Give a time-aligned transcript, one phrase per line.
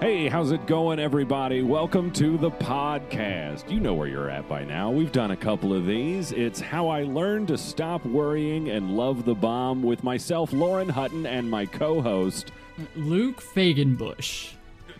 [0.00, 1.60] Hey, how's it going, everybody?
[1.60, 3.70] Welcome to the podcast.
[3.70, 4.90] You know where you're at by now.
[4.90, 6.32] We've done a couple of these.
[6.32, 11.26] It's How I Learned to Stop Worrying and Love the Bomb with myself, Lauren Hutton,
[11.26, 12.50] and my co host.
[12.96, 14.52] Luke Fagenbush.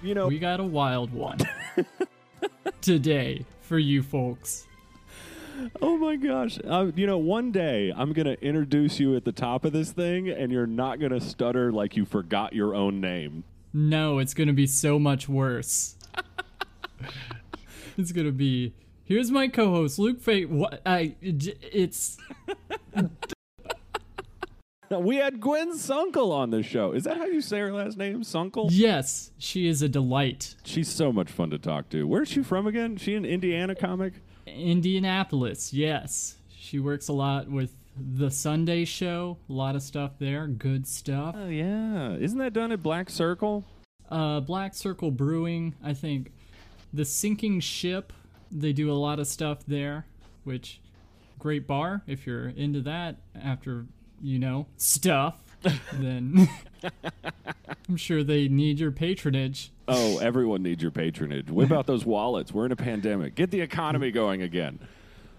[0.03, 1.39] You know, We got a wild one
[2.83, 4.67] today for you folks.
[5.81, 6.59] oh my gosh.
[6.63, 9.93] Uh, you know, one day I'm going to introduce you at the top of this
[9.93, 13.45] thing, and you're not going to stutter like you forgot your own name.
[13.73, 15.97] No, it's gonna be so much worse.
[17.97, 18.75] it's gonna be.
[19.05, 20.51] Here's my co-host Luke Fate.
[20.51, 21.15] What I?
[21.37, 22.17] j- It's
[24.91, 26.91] We had Gwen Sunkel on the show.
[26.93, 28.23] Is that how you say her last name?
[28.23, 28.67] Sunkel?
[28.73, 30.57] yes, she is a delight.
[30.65, 32.09] She's so much fun to talk to.
[32.09, 32.97] Where's she from again?
[32.97, 34.15] She an Indiana comic?
[34.49, 35.73] Indianapolis.
[35.73, 39.39] Yes, she works a lot with the Sunday Show.
[39.49, 40.47] A lot of stuff there.
[40.47, 41.35] Good stuff.
[41.39, 42.13] Oh yeah.
[42.15, 43.65] Isn't that done at Black Circle?
[44.11, 46.33] uh, Black Circle Brewing, I think
[46.93, 48.13] the Sinking Ship,
[48.51, 50.07] they do a lot of stuff there,
[50.45, 50.81] which
[51.39, 53.87] great bar if you're into that after,
[54.21, 55.37] you know, stuff,
[55.93, 56.49] then
[57.89, 59.71] I'm sure they need your patronage.
[59.87, 61.51] Oh, everyone needs your patronage.
[61.51, 62.53] Whip out those wallets.
[62.53, 63.35] We're in a pandemic.
[63.37, 64.81] Get the economy going again.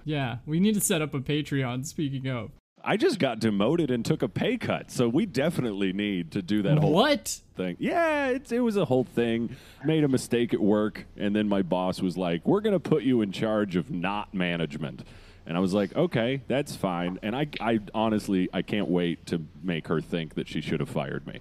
[0.04, 2.52] Yeah, we need to set up a Patreon speaking of.
[2.84, 6.64] I just got demoted and took a pay cut, so we definitely need to do
[6.64, 7.40] that whole What?
[7.56, 7.78] thing.
[7.80, 9.56] Yeah, it's, it was a whole thing.
[9.86, 13.04] Made a mistake at work, and then my boss was like, "We're going to put
[13.04, 15.04] you in charge of not management."
[15.46, 19.46] And I was like, "Okay, that's fine." And I, I honestly, I can't wait to
[19.62, 21.40] make her think that she should have fired me.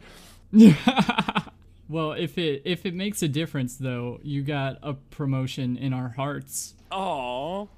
[1.88, 6.10] Well, if it if it makes a difference though, you got a promotion in our
[6.10, 6.75] hearts.
[6.92, 7.69] Oh,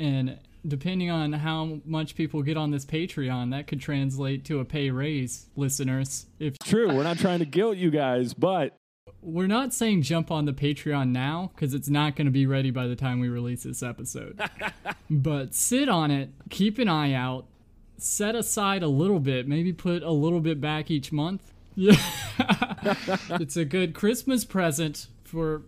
[0.00, 4.64] and depending on how much people get on this Patreon, that could translate to a
[4.64, 6.26] pay raise, listeners.
[6.38, 6.94] If true.
[6.94, 8.76] We're not trying to guilt you guys, but
[9.22, 12.70] we're not saying jump on the Patreon now because it's not going to be ready
[12.70, 14.40] by the time we release this episode.
[15.10, 17.46] but sit on it, keep an eye out,
[17.98, 21.52] set aside a little bit, maybe put a little bit back each month.
[21.74, 21.96] Yeah.
[23.40, 25.62] it's a good Christmas present for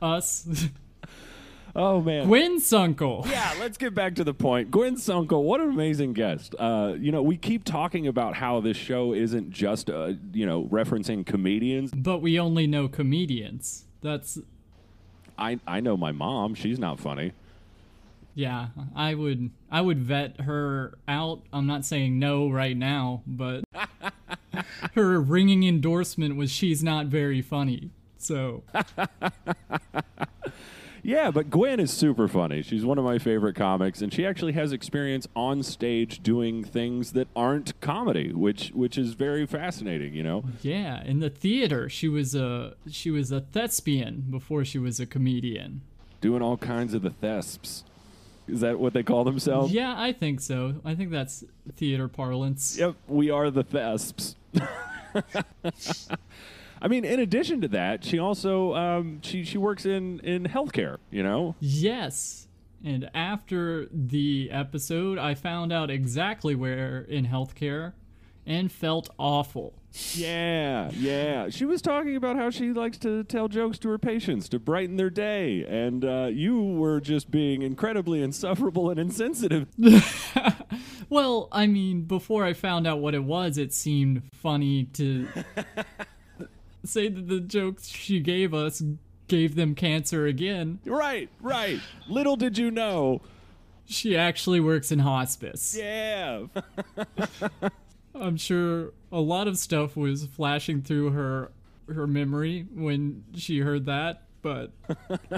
[0.00, 0.68] us.
[1.76, 3.26] oh man, Gwen Sunkel.
[3.30, 4.70] Yeah, let's get back to the point.
[4.70, 6.54] Gwen Sunkel, what an amazing guest.
[6.58, 10.64] Uh, you know, we keep talking about how this show isn't just, uh, you know,
[10.64, 11.90] referencing comedians.
[11.92, 13.84] But we only know comedians.
[14.02, 14.38] That's
[15.38, 16.54] I, I know my mom.
[16.54, 17.32] She's not funny.
[18.34, 21.42] yeah, I would I would vet her out.
[21.52, 23.64] I'm not saying no right now, but
[24.94, 27.90] her ringing endorsement was she's not very funny.
[28.18, 28.62] So,
[31.06, 32.62] Yeah, but Gwen is super funny.
[32.62, 37.12] She's one of my favorite comics, and she actually has experience on stage doing things
[37.12, 40.14] that aren't comedy, which which is very fascinating.
[40.14, 44.78] You know, yeah, in the theater, she was a she was a thespian before she
[44.78, 45.82] was a comedian.
[46.22, 47.82] doing all kinds of the thesps.
[48.48, 49.72] Is that what they call themselves?
[49.72, 50.76] Yeah, I think so.
[50.86, 51.44] I think that's
[51.76, 52.78] theater parlance.
[52.78, 54.36] Yep, we are the thesps.
[56.84, 60.98] I mean, in addition to that, she also um, she she works in in healthcare.
[61.10, 62.46] You know, Yes.
[62.84, 67.94] And after the episode, I found out exactly where in healthcare
[68.46, 69.72] and felt awful.
[70.12, 71.48] yeah, yeah.
[71.48, 74.96] She was talking about how she likes to tell jokes to her patients to brighten
[74.96, 79.66] their day, and uh, you were just being incredibly insufferable and insensitive.
[81.10, 85.28] Well, I mean, before I found out what it was, it seemed funny to
[86.84, 88.82] say that the jokes she gave us
[89.28, 90.78] gave them cancer again.
[90.84, 91.80] right, right.
[92.08, 93.22] Little did you know.
[93.86, 95.76] She actually works in hospice.
[95.78, 96.44] Yeah.
[98.14, 101.50] I'm sure a lot of stuff was flashing through her
[101.92, 104.72] her memory when she heard that, but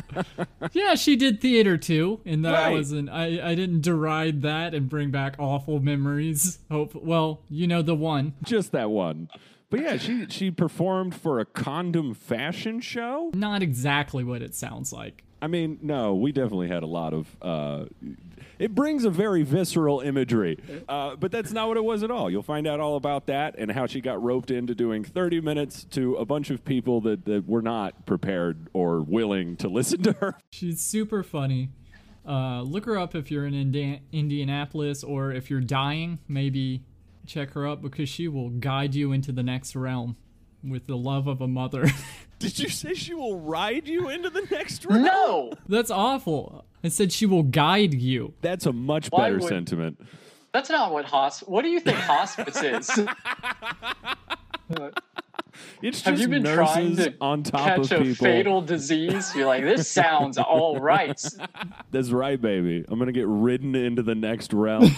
[0.73, 2.73] yeah, she did theater too, and that Right.
[2.73, 3.09] wasn't.
[3.09, 6.59] I I didn't deride that and bring back awful memories.
[6.71, 8.35] Hope well, you know the one.
[8.45, 9.29] just that one.
[9.71, 13.31] But yeah, she she performed for a condom fashion show.
[13.35, 15.25] Not exactly what it sounds like.
[15.43, 17.37] I mean, no, we definitely had a lot of.
[17.43, 17.85] Uh,
[18.59, 20.59] it brings a very visceral imagery,
[20.89, 22.31] uh, but that's not what it was at all.
[22.31, 25.85] You'll find out all about that and how she got roped into doing 30 minutes
[25.91, 30.13] to a bunch of people that, that were not prepared or willing to listen to
[30.15, 30.37] her.
[30.51, 31.69] She's super funny.
[32.27, 36.19] Uh, look her up if you're in Indi- Indianapolis or if you're dying.
[36.27, 36.83] Maybe
[37.27, 40.17] check her up because she will guide you into the next realm
[40.65, 41.87] with the love of a mother.
[42.39, 45.05] Did you say she will ride you into the next realm?
[45.05, 46.65] No, That's awful.
[46.85, 48.35] I said she will guide you.
[48.43, 50.01] That's a much Why better would- sentiment.
[50.53, 51.49] that's not what hosp.
[51.49, 52.91] What do you think hospice is?
[55.83, 58.25] It's just Have you been trying to on top catch of a people.
[58.27, 59.35] fatal disease?
[59.35, 61.23] You're like, this sounds all right.
[61.91, 62.85] That's right, baby.
[62.89, 64.91] I'm gonna get ridden into the next realm.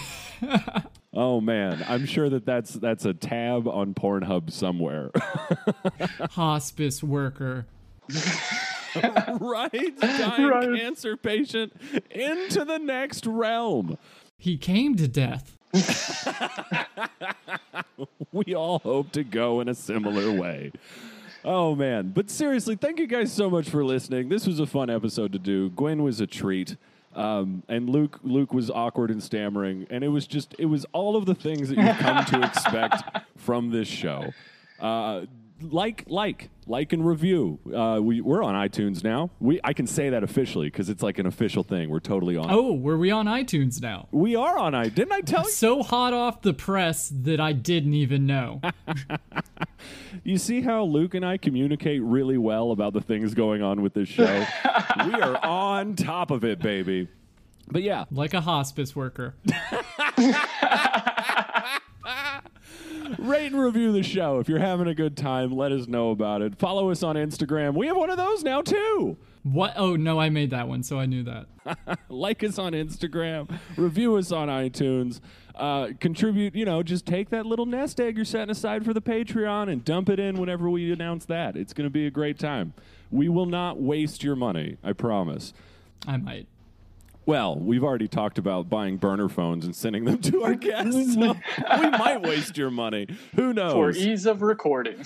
[1.19, 5.11] Oh man, I'm sure that that's that's a tab on Pornhub somewhere.
[6.31, 7.65] Hospice worker.
[9.39, 10.79] right, dying Right.
[10.79, 11.73] cancer patient
[12.09, 13.97] into the next realm.
[14.37, 15.57] He came to death.
[18.31, 20.71] we all hope to go in a similar way.
[21.43, 24.29] Oh man, but seriously, thank you guys so much for listening.
[24.29, 25.69] This was a fun episode to do.
[25.69, 26.77] Gwen was a treat.
[27.15, 31.15] Um, and Luke Luke was awkward and stammering, and it was just it was all
[31.15, 33.03] of the things that you come to expect
[33.37, 34.31] from this show.
[34.79, 35.25] Uh,
[35.61, 37.59] like like like and review.
[37.65, 39.29] Uh, we we're on iTunes now.
[39.39, 41.89] We I can say that officially because it's like an official thing.
[41.89, 42.47] We're totally on.
[42.49, 44.07] Oh, were we on iTunes now?
[44.11, 44.89] We are on i.
[44.89, 45.51] Didn't I tell you?
[45.51, 48.61] So hot off the press that I didn't even know.
[50.23, 53.93] You see how Luke and I communicate really well about the things going on with
[53.93, 54.25] this show?
[55.05, 57.07] we are on top of it, baby.
[57.71, 59.35] But yeah, like a hospice worker.
[63.17, 64.39] rate and review the show.
[64.39, 66.57] If you're having a good time, let us know about it.
[66.57, 67.73] Follow us on Instagram.
[67.73, 69.17] We have one of those now, too.
[69.43, 69.73] What?
[69.77, 71.47] Oh, no, I made that one, so I knew that.
[72.09, 75.21] like us on Instagram, review us on iTunes,
[75.55, 79.01] uh, contribute, you know, just take that little nest egg you're setting aside for the
[79.01, 81.55] Patreon and dump it in whenever we announce that.
[81.55, 82.73] It's going to be a great time.
[83.11, 85.53] We will not waste your money, I promise.
[86.07, 86.47] I might.
[87.29, 91.35] Well, we've already talked about buying burner phones and sending them to our guests, so
[91.79, 93.05] we might waste your money.
[93.35, 93.73] Who knows?
[93.73, 94.95] For ease of recording.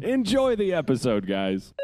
[0.00, 1.74] Enjoy the episode, guys.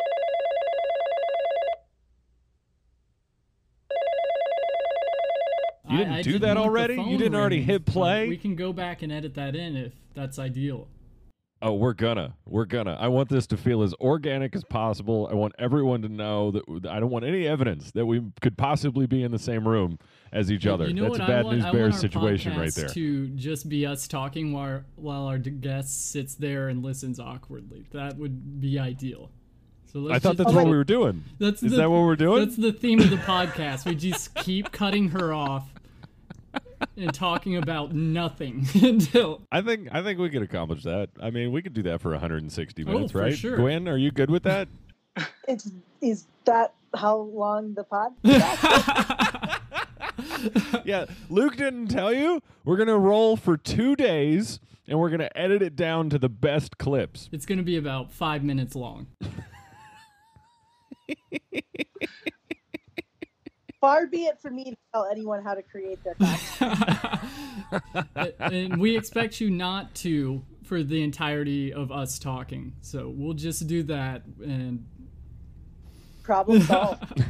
[5.90, 6.94] You didn't I, I do didn't that already?
[6.94, 8.26] You didn't already ringing, hit play?
[8.26, 10.88] We can go back and edit that in if that's ideal.
[11.62, 12.34] Oh, we're gonna.
[12.46, 12.96] We're gonna.
[12.98, 15.28] I want this to feel as organic as possible.
[15.30, 19.06] I want everyone to know that I don't want any evidence that we could possibly
[19.06, 19.98] be in the same room
[20.32, 20.86] as each other.
[20.86, 21.58] You know That's a bad want?
[21.58, 22.88] news bears situation right there.
[22.88, 27.84] To just be us talking while while our guest sits there and listens awkwardly.
[27.92, 29.30] That would be ideal.
[29.92, 31.24] So let's I thought just, that's what we were doing.
[31.38, 32.44] That's Is the- that what we're doing?
[32.44, 33.84] That's the theme of the podcast.
[33.84, 35.68] We just keep cutting her off
[36.96, 41.10] and talking about nothing until I think I think we could accomplish that.
[41.22, 43.36] I mean, we could do that for 160 Oh, minutes, for right?
[43.36, 43.56] sure.
[43.56, 44.68] Gwen, are you good with that?
[45.48, 48.12] It's is that how long the pod?
[50.84, 52.40] yeah, Luke didn't tell you.
[52.64, 56.78] We're gonna roll for two days, and we're gonna edit it down to the best
[56.78, 57.28] clips.
[57.32, 59.06] it's going to be about five minutes long.
[63.80, 67.20] Far be it for me to tell anyone how to create their content.
[68.40, 72.74] and we expect you not to for the entirety of us talking.
[72.82, 74.22] So we'll just do that.
[74.42, 74.86] And
[76.22, 77.24] Problem solved.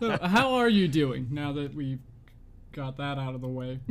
[0.00, 2.00] so how are you doing now that we've
[2.72, 3.78] got that out of the way?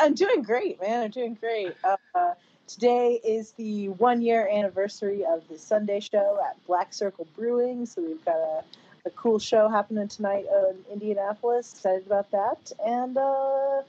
[0.00, 1.04] I'm doing great, man.
[1.04, 1.74] I'm doing great.
[1.84, 2.34] Uh,
[2.66, 7.84] today is the one year anniversary of the Sunday show at Black Circle Brewing.
[7.84, 8.62] So we've got a,
[9.08, 11.72] a cool show happening tonight in Indianapolis.
[11.72, 12.72] Excited about that.
[12.84, 13.82] And uh,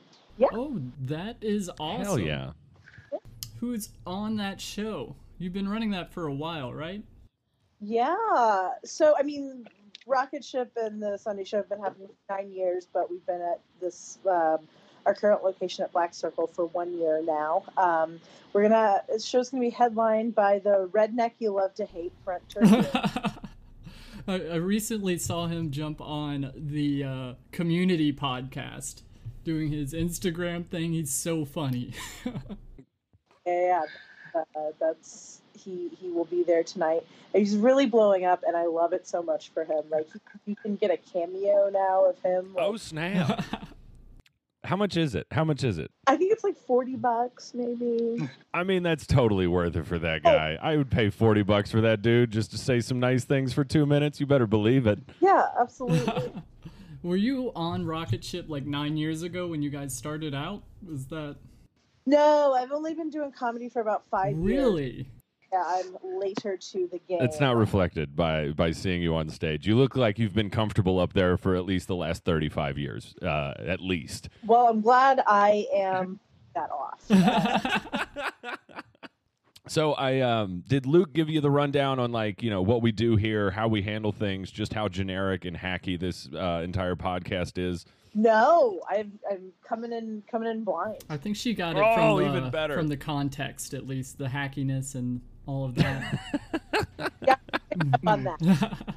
[0.53, 2.05] oh, that is awesome.
[2.05, 2.51] Hell yeah!
[3.59, 5.15] Who's on that show?
[5.37, 7.03] You've been running that for a while, right?
[7.81, 9.65] yeah, so I mean,
[10.05, 13.41] Rocket Ship and the Sunday show have been happening for nine years, but we've been
[13.41, 14.19] at this.
[14.29, 14.59] Um,
[15.05, 17.63] our current location at Black Circle for one year now.
[17.77, 18.19] Um,
[18.51, 19.01] we're gonna.
[19.11, 22.85] The show's gonna be headlined by the redneck you love to hate, Brent Terhune.
[24.29, 29.01] I, I recently saw him jump on the uh, community podcast
[29.43, 30.93] doing his Instagram thing.
[30.93, 31.93] He's so funny.
[33.47, 33.85] yeah,
[34.35, 34.43] uh,
[34.79, 35.89] that's he.
[35.99, 37.07] He will be there tonight.
[37.33, 39.83] He's really blowing up, and I love it so much for him.
[39.89, 40.07] Like
[40.45, 42.53] you can get a cameo now of him.
[42.55, 43.43] Oh Like, snap!
[44.63, 45.27] How much is it?
[45.31, 45.89] How much is it?
[46.05, 48.29] I think it's like forty bucks, maybe.
[48.53, 50.31] I mean, that's totally worth it for that oh.
[50.31, 50.57] guy.
[50.61, 53.63] I would pay 40 bucks for that dude just to say some nice things for
[53.63, 54.19] two minutes.
[54.19, 54.99] You better believe it.
[55.21, 56.33] yeah, absolutely.
[57.03, 60.63] Were you on Rocket Ship like nine years ago when you guys started out?
[60.85, 61.37] Was that
[62.05, 64.43] no, I've only been doing comedy for about five years.
[64.43, 65.07] really?
[65.51, 67.21] Yeah, I'm later to the game.
[67.21, 69.67] It's not reflected by by seeing you on stage.
[69.67, 73.15] You look like you've been comfortable up there for at least the last 35 years,
[73.21, 74.29] uh, at least.
[74.45, 76.19] Well, I'm glad I am
[76.53, 77.09] that off.
[79.69, 82.91] So I um, did Luke give you the rundown on like you know what we
[82.91, 87.59] do here, how we handle things, just how generic and hacky this uh, entire podcast
[87.59, 87.85] is.
[88.15, 91.03] No, I'm I'm coming in coming in blind.
[91.07, 92.75] I think she got it Oh, from the, even better.
[92.75, 96.19] from the context, at least the hackiness and all of that.
[98.07, 98.77] on that.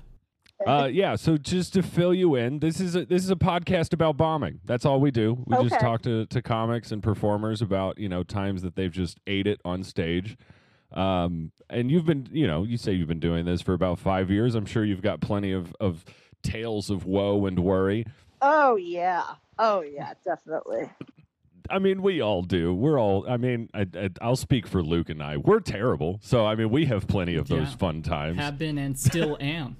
[0.66, 3.92] Uh, yeah, so just to fill you in, this is a this is a podcast
[3.92, 4.60] about bombing.
[4.64, 5.42] That's all we do.
[5.46, 9.18] We just talk to, to comics and performers about you know times that they've just
[9.26, 10.36] ate it on stage.
[10.92, 14.30] Um, and you've been you know you say you've been doing this for about five
[14.30, 14.54] years.
[14.54, 16.04] I'm sure you've got plenty of of
[16.42, 18.06] tales of woe and worry.
[18.40, 19.24] Oh yeah.
[19.58, 20.90] Oh yeah, definitely.
[21.70, 22.74] I mean, we all do.
[22.74, 23.24] We're all.
[23.28, 25.36] I mean, I, I, I'll speak for Luke and I.
[25.36, 26.18] We're terrible.
[26.22, 27.76] So I mean, we have plenty of those Yeah.
[27.76, 28.38] fun times.
[28.38, 29.76] Have been and still am.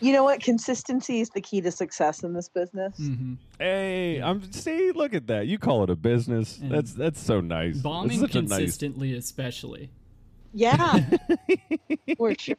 [0.00, 0.40] You know what?
[0.40, 2.98] Consistency is the key to success in this business.
[3.00, 3.34] Mm-hmm.
[3.58, 4.92] Hey, I'm see.
[4.92, 5.46] Look at that.
[5.46, 6.58] You call it a business.
[6.58, 7.74] And that's that's so nice.
[7.74, 8.50] That's Bombing such a nice.
[8.50, 9.90] consistently, especially.
[10.52, 11.00] Yeah,
[12.18, 12.56] for sure.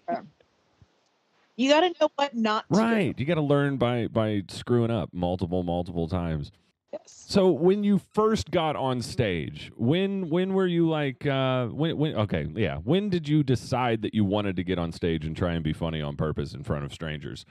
[1.55, 3.17] You got to know what not to Right.
[3.17, 6.51] You got to learn by by screwing up multiple multiple times.
[6.91, 7.25] Yes.
[7.27, 12.15] So when you first got on stage, when when were you like uh when when
[12.15, 15.53] okay, yeah, when did you decide that you wanted to get on stage and try
[15.53, 17.45] and be funny on purpose in front of strangers?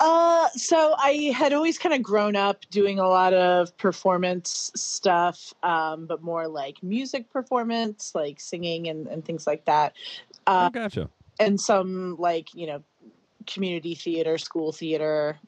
[0.00, 5.52] Uh, so I had always kind of grown up doing a lot of performance stuff,
[5.64, 9.94] um, but more like music performance, like singing and, and things like that.
[10.46, 11.10] Uh, oh, gotcha.
[11.40, 12.82] and some like you know
[13.48, 15.38] community theater school theater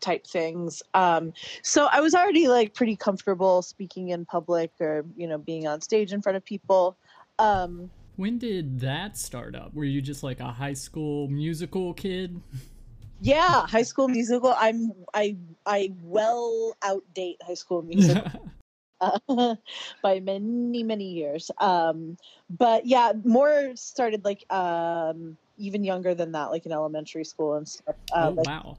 [0.00, 1.32] type things um
[1.62, 5.80] so i was already like pretty comfortable speaking in public or you know being on
[5.80, 6.96] stage in front of people
[7.38, 9.74] um When did that start up?
[9.74, 12.40] Were you just like a high school musical kid?
[13.20, 18.30] yeah high school musical i'm i i well outdate high school musical
[19.00, 19.18] uh,
[20.02, 22.16] by many many years um
[22.50, 27.68] but yeah more started like um even younger than that like in elementary school and
[27.68, 28.78] stuff uh, oh like wow.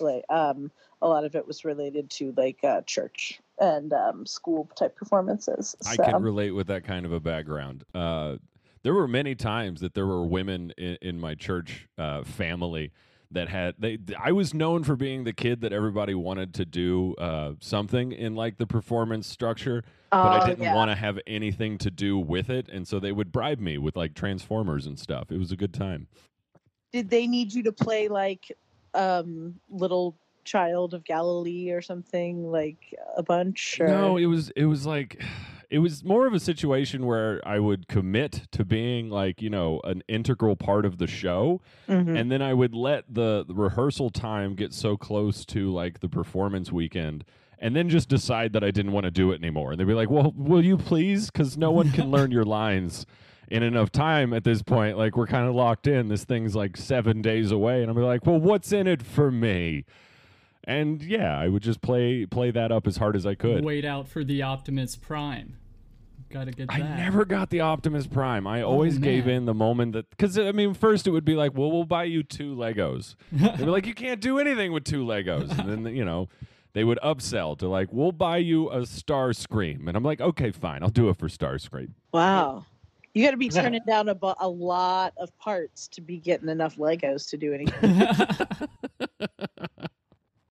[0.00, 4.68] like um a lot of it was related to like uh, church and um school
[4.76, 7.84] type performances I can relate with that kind of a background.
[7.94, 8.36] Uh,
[8.82, 12.92] there were many times that there were women in, in my church uh, family
[13.32, 13.98] that had they.
[14.22, 18.34] I was known for being the kid that everybody wanted to do uh, something in
[18.34, 20.74] like the performance structure, but I Oh, didn't yeah.
[20.74, 23.96] want to have anything to do with it, and so they would bribe me with
[23.96, 25.30] like transformers and stuff.
[25.30, 26.06] It was a good time.
[26.92, 28.52] did they need you to play like
[28.94, 34.66] um little child of galilee or something like a bunch or No, it was it
[34.66, 35.22] was like
[35.72, 39.80] it was more of a situation where I would commit to being like, you know,
[39.84, 42.14] an integral part of the show Mhm.
[42.18, 46.10] and then I would let the, the rehearsal time get so close to like the
[46.10, 47.24] performance weekend
[47.58, 49.70] and then just decide that I didn't want to do it anymore.
[49.70, 53.06] And they'd be like, "Well, will you please cuz no one can learn your lines
[53.48, 54.98] in enough time at this point.
[54.98, 56.08] Like we're kind of locked in.
[56.08, 59.84] This thing's like 7 days away." And I'm like, "Well, what's in it for me?"
[60.64, 63.64] And yeah, I would just play play that up as hard as I could.
[63.64, 65.54] Wait out for the Optimus Prime.
[66.32, 66.74] Gotta get that.
[66.74, 68.46] I never got the Optimus Prime.
[68.46, 71.34] I oh, always gave in the moment that because I mean, first it would be
[71.34, 73.16] like, well, we'll buy you two Legos.
[73.32, 76.28] They'd be like, you can't do anything with two Legos, and then you know.
[76.74, 80.82] They would upsell to like, we'll buy you a Starscream, and I'm like, okay, fine,
[80.82, 81.90] I'll do it for Starscream.
[82.14, 82.64] wow
[83.14, 86.76] you got to be turning down a, a lot of parts to be getting enough
[86.76, 88.02] legos to do anything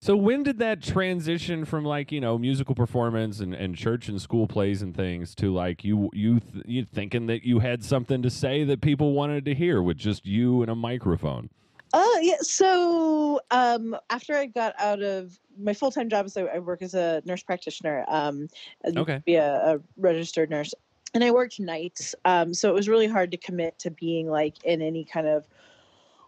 [0.06, 4.22] So when did that transition from like you know musical performance and, and church and
[4.22, 8.22] school plays and things to like you you th- you thinking that you had something
[8.22, 11.50] to say that people wanted to hear with just you and a microphone?
[11.92, 12.36] Oh yeah.
[12.40, 16.82] So um, after I got out of my full time job, is I, I work
[16.82, 18.04] as a nurse practitioner.
[18.06, 18.46] Um,
[18.84, 19.20] and Okay.
[19.26, 20.72] Be a, a registered nurse,
[21.14, 22.14] and I worked nights.
[22.24, 25.48] Um, so it was really hard to commit to being like in any kind of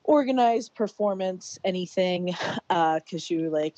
[0.09, 2.35] organized performance, anything,
[2.69, 3.77] because you like.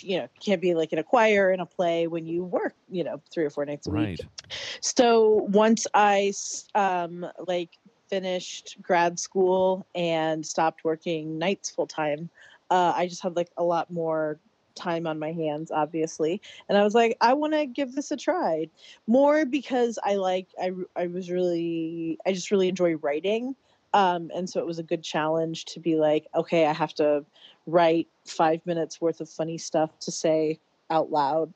[0.00, 3.04] You know, can't be like in a choir in a play when you work, you
[3.04, 4.20] know, three or four nights a week.
[4.80, 6.32] So once i
[6.74, 7.70] um, like
[8.10, 12.28] finished grad school and stopped working nights full time,
[12.68, 14.40] uh, I just had like a lot more
[14.74, 18.16] time on my hands, obviously, and I was like, I want to give this a
[18.16, 18.68] try.
[19.06, 23.54] More because I like I I was really I just really enjoy writing.
[23.94, 27.24] Um, and so it was a good challenge to be like, okay, I have to
[27.66, 30.58] write five minutes worth of funny stuff to say
[30.90, 31.52] out loud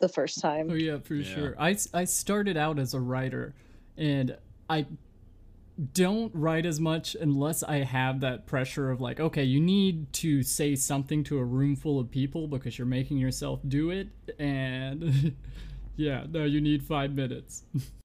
[0.00, 0.70] the first time.
[0.70, 1.22] Oh yeah, for Yeah.
[1.22, 1.54] sure.
[1.58, 3.54] I started out as a writer,
[3.96, 4.36] and
[4.68, 4.86] I
[5.92, 10.42] don't write as much unless I have that pressure of like, okay, you need to
[10.42, 15.34] say something to a room full of people because you're making yourself do it, and
[15.96, 17.62] Yeah, no, you need five minutes.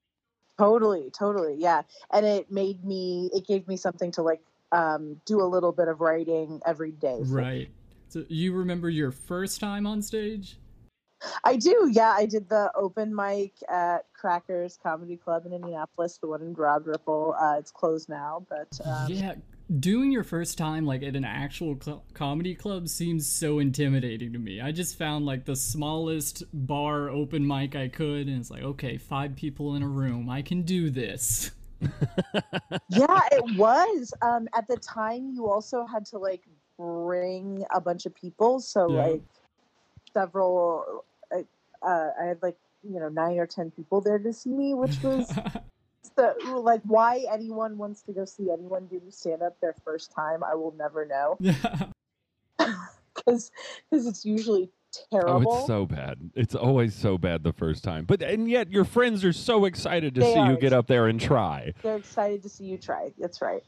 [0.59, 1.83] Totally, totally, yeah.
[2.11, 4.41] And it made me, it gave me something to like
[4.73, 7.21] um, do a little bit of writing every day.
[7.23, 7.69] So right.
[8.09, 10.57] So you remember your first time on stage?
[11.45, 12.13] I do, yeah.
[12.17, 16.85] I did the open mic at Crackers Comedy Club in Indianapolis, the one in Broad
[16.85, 17.35] Ripple.
[17.39, 19.35] Uh, it's closed now, but um, yeah,
[19.77, 24.39] doing your first time like at an actual cl- comedy club seems so intimidating to
[24.39, 24.61] me.
[24.61, 28.97] I just found like the smallest bar open mic I could, and it's like, okay,
[28.97, 31.51] five people in a room, I can do this.
[32.89, 34.13] yeah, it was.
[34.21, 36.43] Um, at the time, you also had to like
[36.77, 39.03] bring a bunch of people, so Yeah.
[39.03, 39.21] like
[40.13, 41.03] several.
[41.33, 41.43] Uh,
[41.85, 45.01] uh, I had like you know nine or ten people there to see me, which
[45.03, 45.31] was
[46.19, 50.43] the like why anyone wants to go see anyone do stand up their first time.
[50.43, 51.85] I will never know yeah.
[53.15, 53.51] because
[53.89, 54.69] because it's usually
[55.11, 55.51] terrible.
[55.51, 56.17] Oh, it's so bad.
[56.35, 58.05] It's always so bad the first time.
[58.05, 61.07] But and yet your friends are so excited to They see you get up there
[61.07, 61.73] and try.
[61.81, 63.11] they're excited to see you try.
[63.19, 63.63] That's right.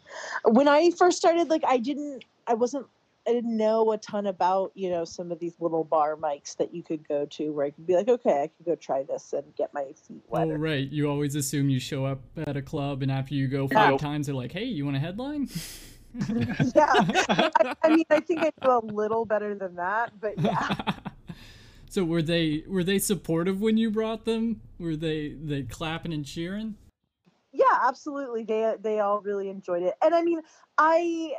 [0.46, 2.88] When I first started, like I didn't, I wasn't,
[3.28, 6.74] I didn't know a ton about you know some of these little bar mics that
[6.74, 9.34] you could go to where I could be like, okay, I could go try this
[9.34, 10.48] and get my feet wet.
[10.48, 13.68] Oh right, you always assume you show up at a club, and after you go
[13.68, 14.02] five Nope.
[14.02, 15.50] times, they're like, "Hey, you want a headline?"
[16.76, 16.92] yeah,
[17.30, 20.76] I, I mean, I think I do a little better than that, but yeah.
[21.90, 24.62] so were they were they supportive when you brought them?
[24.80, 26.76] Were they they clapping and cheering?
[27.54, 28.44] Yeah, absolutely.
[28.44, 30.42] They they all really enjoyed it, and I mean,
[30.78, 31.34] I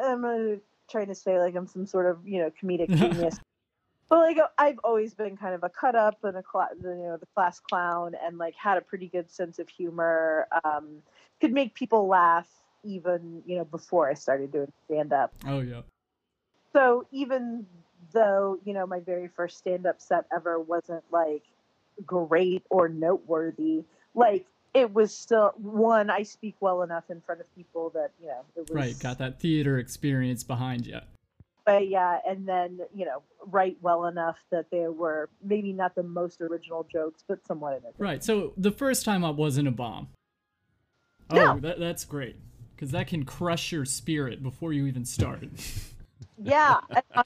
[0.00, 0.56] uh, am uh,
[0.90, 3.38] trying to say like I'm some sort of you know comedic genius,
[4.08, 7.16] but like I've always been kind of a cut up and a cla- you know
[7.18, 10.48] the class clown, and like had a pretty good sense of humor.
[10.64, 11.02] Um,
[11.40, 12.48] could make people laugh
[12.82, 15.34] even you know before I started doing stand up.
[15.46, 15.82] Oh yeah.
[16.72, 17.66] So even
[18.12, 21.42] though you know my very first stand up set ever wasn't like
[22.06, 27.54] great or noteworthy, like it was still one I speak well enough in front of
[27.54, 31.00] people that you know it was Right, got that theater experience behind you.
[31.66, 36.02] But yeah, and then you know write well enough that there were maybe not the
[36.02, 37.94] most original jokes, but somewhat entertaining.
[37.98, 40.08] Right, so the first time up wasn't a bomb.
[41.30, 41.58] Oh, No.
[41.60, 42.36] that, that's great.
[42.74, 45.42] Because that can crush your spirit before you even start.
[46.42, 47.24] Yeah, I, I-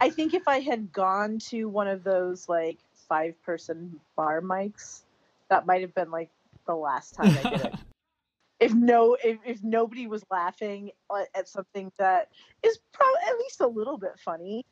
[0.00, 5.02] I think if I had gone to one of those like five person bar mics,
[5.48, 6.30] that might have been like
[6.66, 7.74] the last time I did it.
[8.60, 10.90] if no if, if nobody was laughing
[11.34, 12.28] at- something that
[12.62, 14.64] is probably at least a little bit funny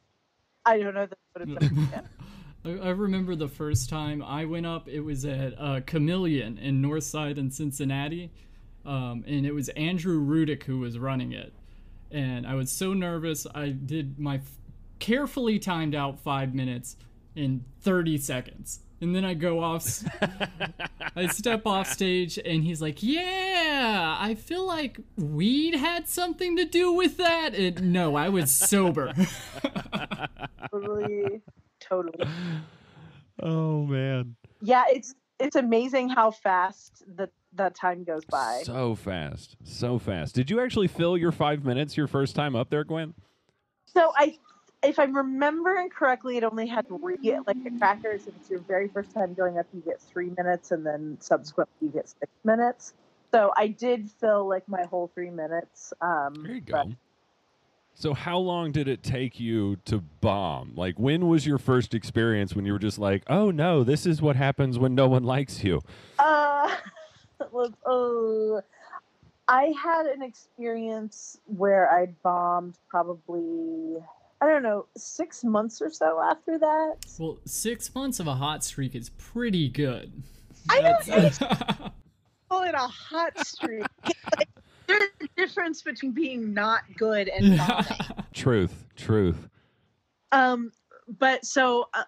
[0.64, 1.88] i don't know that would have been
[2.64, 7.36] I remember the first time I went up, it was at uh, Chameleon in Northside
[7.36, 8.30] in Cincinnati.
[8.84, 11.52] Um, and it was Andrew Rudick who was running it.
[12.12, 13.48] And I was so nervous.
[13.52, 14.58] I did my f-
[15.00, 16.96] carefully timed out five minutes
[17.34, 18.80] in 30 seconds.
[19.02, 19.84] And then I go off,
[21.16, 26.64] I step off stage, and he's like, Yeah, I feel like weed had something to
[26.64, 27.52] do with that.
[27.54, 29.12] And no, I was sober.
[30.70, 31.40] totally
[31.80, 32.24] totally
[33.42, 34.36] Oh man.
[34.62, 39.56] yeah it's it's amazing how fast the that time goes by So fast.
[39.64, 40.34] So fast.
[40.34, 43.14] Did you actually fill your five minutes your first time up there, Gwen?
[43.84, 44.34] so i
[44.82, 47.16] if i'm remembering correctly it only had three
[47.46, 50.70] like the crackers if it's your very first time going up you get three minutes
[50.70, 52.94] and then subsequently you get six minutes
[53.32, 56.92] so i did fill like my whole three minutes um There you but- go.
[57.94, 60.72] So how long did it take you to bomb?
[60.74, 64.22] Like when was your first experience when you were just like, "Oh no, this is
[64.22, 65.82] what happens when no one likes you."
[66.18, 66.74] Uh,
[67.40, 68.60] uh,
[69.46, 73.98] I had an experience where I bombed probably,
[74.42, 76.96] I don't know, six months or so after that.
[77.16, 80.12] Well, six months of a hot streak is pretty good.
[80.68, 81.38] I know, That's-
[82.50, 83.86] Call it a hot streak.
[84.36, 84.48] Like,
[84.86, 88.24] there's a difference between being not good and bombing.
[88.34, 89.48] Truth, truth.
[90.32, 90.72] Um,
[91.18, 92.02] but so uh,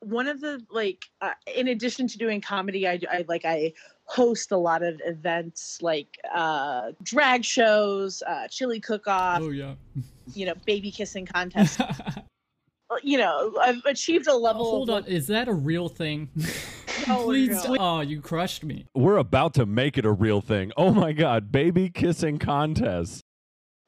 [0.00, 3.72] one of the like, uh, in addition to doing comedy, I, I like I
[4.06, 9.74] host a lot of events like uh, drag shows, uh, chili cook-off, oh yeah.
[10.34, 11.80] you know, baby kissing contests.
[13.02, 14.64] you know, I've achieved a level.
[14.64, 16.30] Hold of on, is that a real thing?
[17.06, 17.62] No, Please.
[17.62, 17.76] no.
[17.78, 18.86] Oh, you crushed me.
[18.94, 20.72] We're about to make it a real thing.
[20.76, 23.22] Oh my god, baby kissing contest.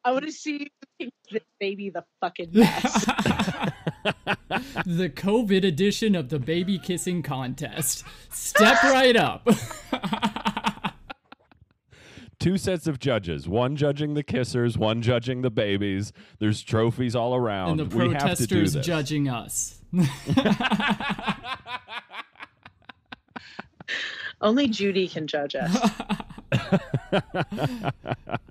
[0.08, 0.64] I want to see who
[0.98, 3.06] can give this baby the fucking best.
[4.86, 8.04] the COVID edition of the baby kissing contest.
[8.30, 9.46] Step right up.
[12.40, 16.14] Two sets of judges, one judging the kissers, one judging the babies.
[16.38, 17.78] There's trophies all around.
[17.78, 18.86] and the we have to do protesters this.
[18.86, 19.82] judging us.
[24.40, 25.90] Only Judy can judge us.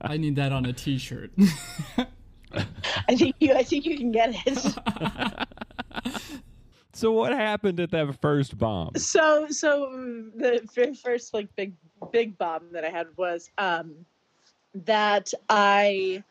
[0.01, 1.31] I need that on a T-shirt.
[3.07, 3.53] I think you.
[3.53, 4.75] I think you can get it.
[6.97, 8.95] So what happened at that first bomb?
[8.95, 11.73] So, so mm, the very first like big,
[12.12, 13.93] big bomb that I had was um,
[14.73, 16.23] that I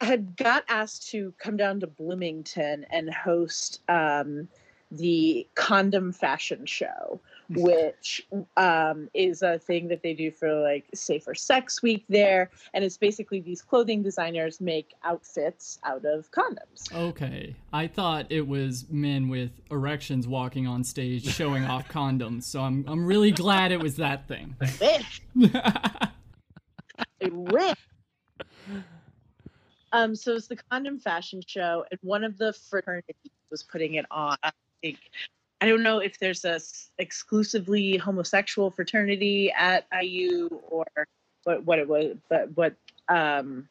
[0.00, 4.48] had got asked to come down to Bloomington and host um,
[4.90, 11.34] the condom fashion show, which um, is a thing that they do for like Safer
[11.34, 16.92] Sex Week there, and it's basically these clothing designers make outfits out of condoms.
[16.94, 22.44] okay, I thought it was men with erections walking on stage showing off condoms.
[22.44, 24.54] So I'm I'm really glad it was that thing.
[24.80, 25.22] Wish.
[25.54, 27.76] I wish.
[29.92, 33.14] Um, so it's the condom fashion show, and one of the fraternities
[33.50, 34.36] was putting it on.
[34.42, 34.50] I
[34.82, 34.98] think
[35.60, 36.60] I don't know if there's a
[36.98, 40.86] exclusively homosexual fraternity at IU or
[41.44, 42.74] what what it was, but what
[43.08, 43.68] um,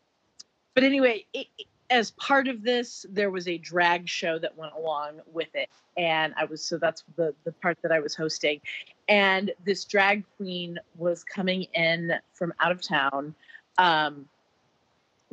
[0.73, 1.47] but anyway, it,
[1.89, 6.33] as part of this, there was a drag show that went along with it, and
[6.37, 8.59] I was so that's the the part that I was hosting,
[9.07, 13.33] and this drag queen was coming in from out of town.
[13.77, 14.27] Um,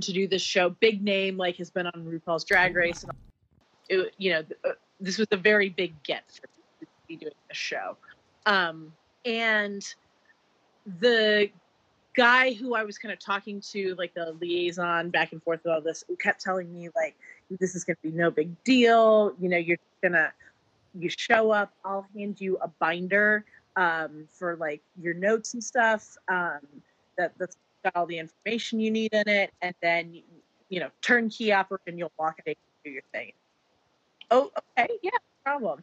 [0.00, 3.12] to do this show, big name, like has been on RuPaul's Drag Race, and
[3.88, 6.48] it, you know, uh, this was a very big get for
[6.80, 7.96] me to be doing a show.
[8.46, 8.92] Um,
[9.24, 9.82] and
[11.00, 11.50] the
[12.16, 15.72] guy who I was kind of talking to, like the liaison back and forth with
[15.72, 17.16] all this, kept telling me like,
[17.58, 19.34] this is going to be no big deal.
[19.40, 20.32] You know, you're gonna
[20.94, 23.44] you show up, I'll hand you a binder
[23.76, 26.16] um, for like your notes and stuff.
[26.28, 26.60] Um,
[27.18, 30.22] that that's got all the information you need in it, and then
[30.68, 33.32] you know, turnkey opera, and you'll walk in and do your thing.
[34.30, 35.82] Oh, okay, yeah, no problem.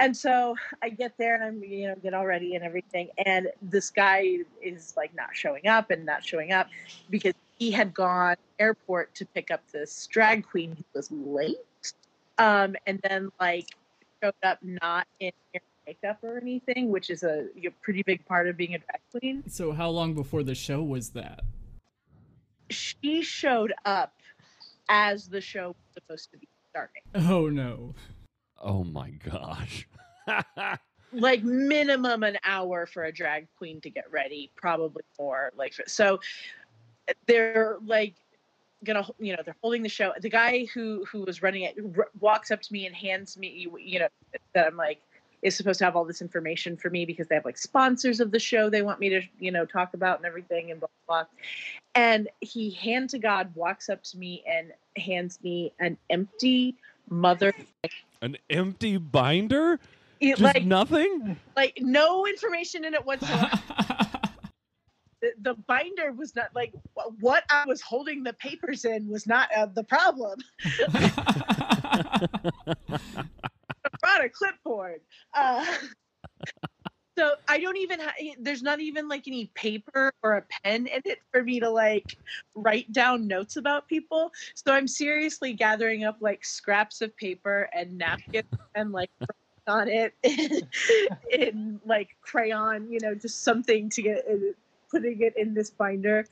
[0.00, 3.08] And so I get there and I'm, you know, get all ready and everything.
[3.26, 6.68] And this guy is like not showing up and not showing up
[7.10, 11.56] because he had gone airport to pick up this drag queen who was late.
[12.38, 13.66] Um, and then like
[14.22, 15.32] showed up not in
[15.84, 19.42] makeup or anything, which is a, a pretty big part of being a drag queen.
[19.48, 21.40] So how long before the show was that?
[22.70, 24.12] She showed up
[24.88, 27.02] as the show was supposed to be starting.
[27.14, 27.94] Oh no.
[28.62, 29.88] Oh my gosh.
[31.12, 36.20] like minimum an hour for a drag queen to get ready probably more like so
[37.26, 38.14] they're like
[38.84, 42.10] gonna you know they're holding the show the guy who who was running it r-
[42.20, 44.08] walks up to me and hands me you know
[44.54, 45.00] that i'm like
[45.42, 48.30] is supposed to have all this information for me because they have like sponsors of
[48.30, 51.22] the show they want me to you know talk about and everything and blah blah,
[51.22, 51.26] blah.
[51.94, 54.72] and he hand to god walks up to me and
[55.02, 56.76] hands me an empty
[57.08, 57.52] mother
[58.20, 59.78] An empty binder?
[60.20, 61.36] it, Just like nothing?
[61.56, 63.48] like no information in it whatsoever
[65.20, 66.72] the, the binder was not like
[67.20, 70.38] what I was holding the papers in was not uh, the problem.
[74.18, 75.00] Brought a clipboard.
[75.32, 75.64] Uh,
[77.18, 81.02] so I don't even ha- there's not even like any paper or a pen in
[81.04, 82.16] it for me to like
[82.54, 84.32] write down notes about people.
[84.54, 89.10] So I'm seriously gathering up like scraps of paper and napkins and like
[89.68, 90.68] on it in,
[91.30, 94.26] in like crayon, you know, just something to get
[94.90, 96.24] putting it in this binder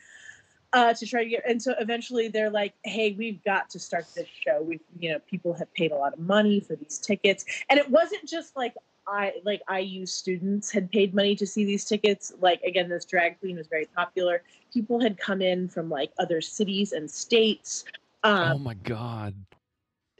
[0.76, 1.42] uh, to try to get.
[1.48, 4.60] And so eventually they're like, "Hey, we've got to start this show.
[4.60, 7.90] We, you know, people have paid a lot of money for these tickets, and it
[7.90, 8.74] wasn't just like
[9.08, 12.30] I like IU students had paid money to see these tickets.
[12.40, 14.42] Like again, this drag queen was very popular.
[14.70, 17.86] People had come in from like other cities and states.
[18.22, 19.34] Um, oh my god.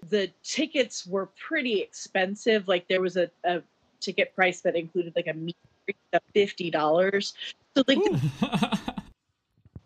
[0.08, 2.66] the tickets were pretty expensive.
[2.66, 3.60] Like there was a, a
[4.00, 7.34] ticket price that included like a meet and greet of fifty dollars.
[7.76, 7.98] So like.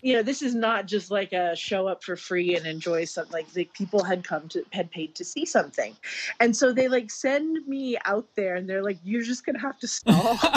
[0.02, 3.32] you know, this is not just like a show up for free and enjoy something.
[3.32, 5.96] Like the people had come to had paid to see something,
[6.40, 9.78] and so they like send me out there, and they're like, "You're just gonna have
[9.80, 10.38] to stall."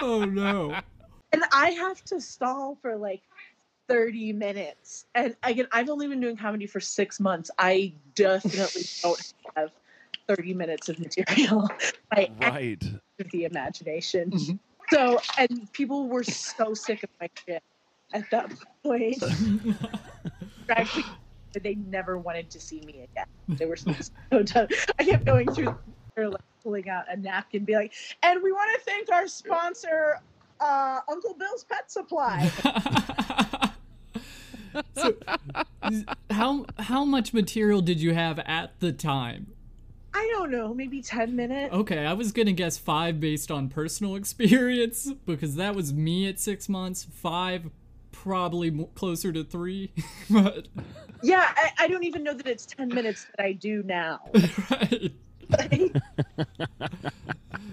[0.00, 0.74] oh no.
[1.32, 3.22] and I have to stall for like
[3.88, 5.06] 30 minutes.
[5.14, 7.50] And again, I've only been doing comedy for six months.
[7.58, 9.70] I definitely don't have
[10.28, 11.68] 30 minutes of material.
[12.12, 12.82] I Right.
[13.30, 14.30] the imagination.
[14.30, 14.58] Mhm.
[14.92, 17.62] So, and people were so sick of my shit
[18.12, 19.22] at that point.
[20.66, 21.04] Practically,
[21.62, 23.26] they never wanted to see me again.
[23.48, 23.92] They were so,
[24.32, 24.68] so done.
[24.98, 25.76] I kept going through,
[26.14, 27.92] they're like pulling out a napkin, be like,
[28.22, 30.20] and we want to thank our sponsor,
[30.60, 32.50] uh, Uncle Bill's Pet Supply.
[34.96, 35.14] so,
[36.30, 39.52] how how much material did you have at the time?
[40.14, 41.74] I don't know, maybe 10 minutes.
[41.74, 46.38] Okay, I was gonna guess five based on personal experience because that was me at
[46.38, 47.04] six months.
[47.04, 47.70] Five,
[48.12, 49.90] probably closer to three.
[50.30, 50.68] but
[51.22, 54.20] Yeah, I, I don't even know that it's 10 minutes that I do now.
[54.70, 55.12] right.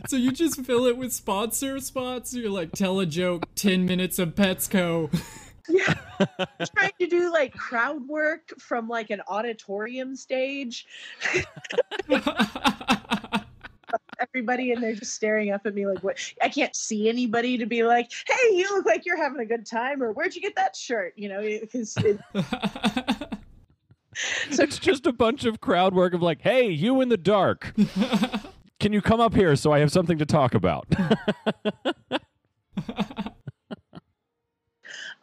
[0.07, 2.33] So you just fill it with sponsor spots.
[2.33, 5.09] You're like, tell a joke, ten minutes of Petsco.
[6.75, 10.85] trying to do like crowd work from like an auditorium stage.
[14.19, 17.65] Everybody and they're just staring up at me like, "What?" I can't see anybody to
[17.65, 20.55] be like, "Hey, you look like you're having a good time," or "Where'd you get
[20.55, 22.19] that shirt?" You know, because it,
[24.51, 27.73] So it's just a bunch of crowd work of like, hey, you in the dark.
[28.79, 30.87] Can you come up here so I have something to talk about?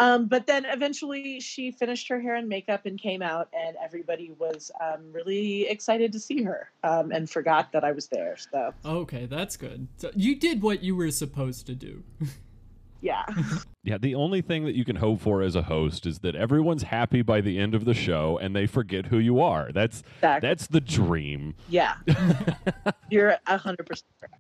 [0.01, 4.31] Um, but then eventually she finished her hair and makeup and came out, and everybody
[4.39, 8.37] was um, really excited to see her um, and forgot that I was there.
[8.37, 9.89] So, okay, that's good.
[9.97, 12.05] So you did what you were supposed to do.
[13.01, 13.25] yeah.
[13.83, 16.85] yeah, the only thing that you can hope for as a host is that everyone's
[16.85, 19.71] happy by the end of the show and they forget who you are.
[19.73, 20.49] That's Exactly.
[20.49, 21.55] that's the dream.
[21.69, 21.95] Yeah.
[23.11, 23.87] You're a 100%
[24.21, 24.35] correct.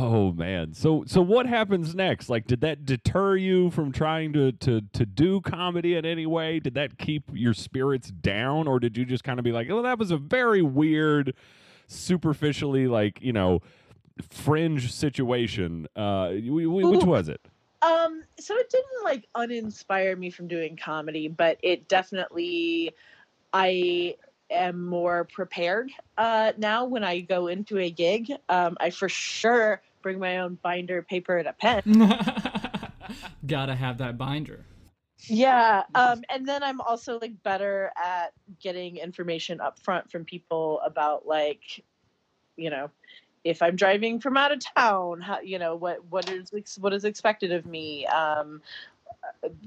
[0.00, 0.74] Oh man.
[0.74, 2.28] So so what happens next?
[2.28, 6.60] Like did that deter you from trying to to to do comedy in any way?
[6.60, 9.82] Did that keep your spirits down or did you just kind of be like, "Oh,
[9.82, 11.34] that was a very weird
[11.88, 13.58] superficially like, you know,
[14.30, 17.40] fringe situation." Uh which was it?
[17.82, 22.94] Um, so it didn't like uninspire me from doing comedy, but it definitely
[23.52, 24.14] I
[24.48, 28.30] am more prepared uh now when I go into a gig.
[28.48, 31.82] Um I for sure bring my own binder, paper, and a pen.
[33.46, 34.64] Gotta have that binder.
[35.26, 35.84] Yeah.
[35.94, 41.26] Um and then I'm also like better at getting information up front from people about
[41.26, 41.82] like
[42.56, 42.90] you know
[43.44, 47.04] if I'm driving from out of town, how, you know what what is, what is
[47.04, 48.06] expected of me.
[48.06, 48.60] Um,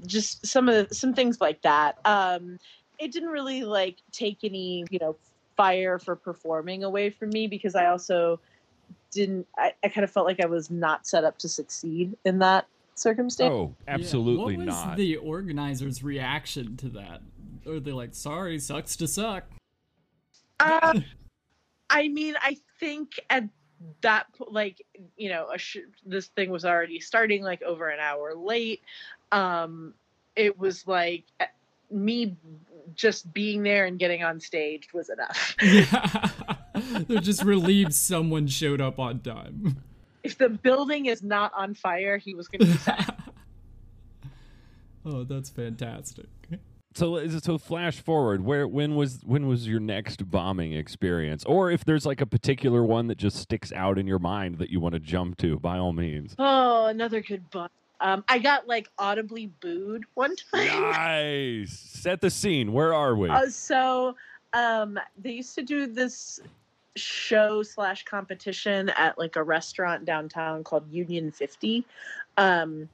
[0.06, 1.98] just some of the, some things like that.
[2.04, 2.58] Um,
[2.98, 5.16] it didn't really like take any you know
[5.56, 8.40] fire for performing away from me because I also
[9.10, 9.46] didn't.
[9.56, 12.66] I, I kind of felt like I was not set up to succeed in that
[12.94, 13.52] circumstance.
[13.52, 14.96] Oh, Yeah, absolutely what was not.
[14.96, 17.22] the organizer's reaction to that?
[17.66, 19.44] Or they like, sorry, sucks to suck.
[20.60, 21.00] Uh,
[21.90, 23.44] I mean, I think at
[24.00, 24.80] that po- like
[25.16, 28.80] you know a sh- this thing was already starting like over an hour late.
[29.32, 29.94] Um,
[30.36, 31.46] it was like uh,
[31.90, 32.36] me
[32.94, 35.56] just being there and getting on stage was enough.
[35.62, 36.28] Yeah.
[37.08, 39.76] They're just relieved someone showed up on time.
[40.22, 43.16] if the building is not on fire, he was going to be sad.
[45.04, 46.26] oh, that's fantastic.
[46.94, 51.42] So is it- so flash forward where when was when was your next bombing experience
[51.46, 54.68] or if there's like a particular one that just sticks out in your mind that
[54.68, 56.34] you want to jump to by all means.
[56.38, 57.70] oh, another good book.
[58.02, 60.66] Um, I got like audibly booed one time.
[60.82, 61.72] nice.
[61.78, 62.72] Set the scene.
[62.74, 63.30] Where are we?
[63.30, 64.14] Uh, so
[64.52, 66.40] um, they used to do this
[66.96, 71.86] show slash competition at like a restaurant downtown called Union 50.
[72.36, 72.88] Um,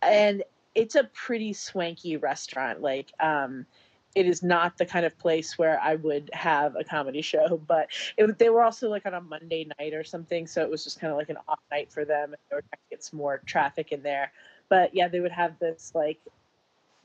[0.00, 0.42] and
[0.74, 2.80] it's a pretty swanky restaurant.
[2.80, 3.66] Like, um,
[4.14, 7.88] it is not the kind of place where I would have a comedy show, but
[8.16, 10.46] it, they were also like on a Monday night or something.
[10.46, 12.34] So it was just kind of like an off night for them.
[12.50, 14.32] They were trying to get some more traffic in there.
[14.68, 16.18] But yeah, they would have this like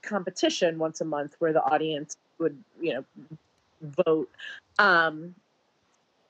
[0.01, 3.05] competition once a month where the audience would, you know,
[3.81, 4.29] vote.
[4.79, 5.35] Um,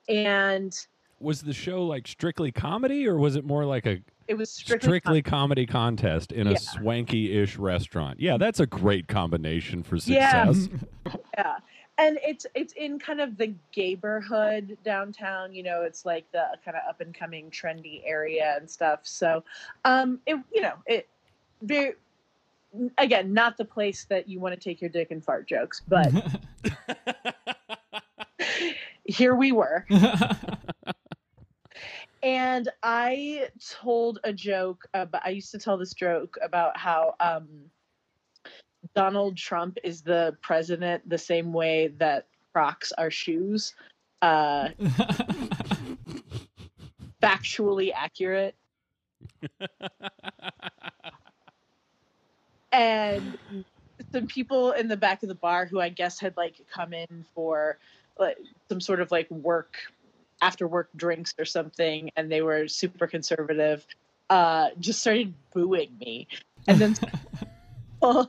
[0.08, 0.86] and
[1.20, 4.88] was the show like strictly comedy or was it more like a it was strictly,
[4.88, 8.20] strictly, comedy contest in a swanky-ish restaurant?
[8.20, 10.68] Yeah, that's a great combination for success.
[11.38, 11.56] yeah
[11.98, 16.76] and it's it's in kind of the neighborhood downtown you know it's like the kind
[16.76, 19.42] of up and coming trendy area and stuff so
[19.84, 21.08] um it you know it
[21.62, 21.92] very
[22.98, 26.10] again not the place that you want to take your dick and fart jokes but
[29.08, 29.86] here we were
[32.22, 37.48] and I told a joke about I used to tell this joke about how um
[38.94, 43.74] Donald Trump is the president the same way that Crocs are shoes.
[44.20, 44.68] Uh
[47.22, 48.54] factually accurate.
[52.72, 53.38] and
[54.12, 57.24] some people in the back of the bar who I guess had like come in
[57.34, 57.78] for
[58.18, 59.76] like some sort of like work
[60.40, 63.86] after work drinks or something and they were super conservative
[64.30, 66.28] uh just started booing me
[66.66, 66.94] and then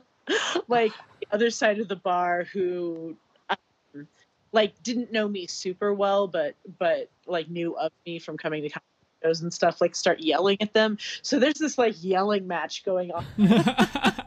[0.68, 3.16] like the other side of the bar who
[3.48, 4.06] um,
[4.52, 8.80] like didn't know me super well, but but like knew of me from coming to
[9.22, 10.98] shows and stuff, like start yelling at them.
[11.22, 13.26] So there's this like yelling match going on.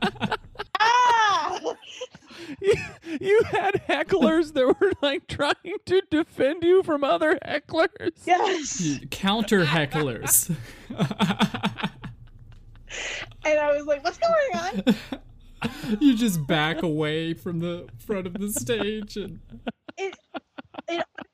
[2.63, 2.73] You,
[3.21, 5.53] you had hecklers that were like trying
[5.85, 8.11] to defend you from other hecklers.
[8.25, 8.99] Yes.
[9.11, 10.55] Counter hecklers.
[13.45, 14.95] And I was like, what's going on?
[15.99, 19.39] you just back away from the front of the stage and
[19.97, 20.13] It
[20.87, 21.32] it honestly s-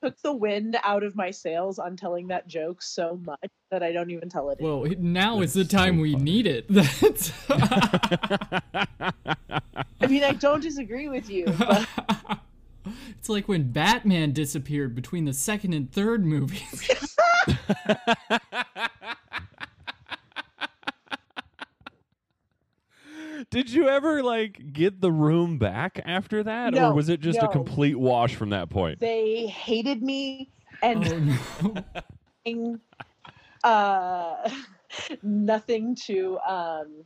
[0.00, 3.92] took the wind out of my sails on telling that joke so much that I
[3.92, 4.58] don't even tell it.
[4.60, 6.24] well now is the That's so time we funny.
[6.24, 7.32] need it That's
[10.00, 11.88] I mean, I don't disagree with you, but
[13.18, 17.16] it's like when batman disappeared between the second and third movies
[23.50, 27.48] Did you ever like get the room back after that, or was it just a
[27.48, 29.00] complete wash from that point?
[29.00, 30.50] they hated me
[30.82, 31.82] and oh
[32.44, 32.78] no
[33.66, 34.48] uh,
[35.22, 37.04] nothing to um,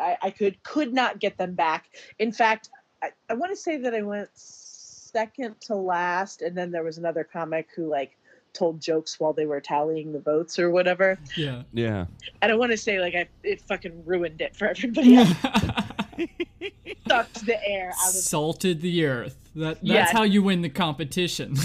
[0.00, 1.86] I, I could could not get them back.
[2.18, 2.70] In fact,
[3.02, 6.98] I, I want to say that I went second to last, and then there was
[6.98, 8.16] another comic who like
[8.54, 11.18] told jokes while they were tallying the votes or whatever.
[11.36, 12.06] yeah Yeah.
[12.40, 15.28] And I want to say like I it fucking ruined it for everybody else.
[17.08, 20.10] Sucked the air out of salted the earth that that's Yes.
[20.12, 21.56] how you win the competition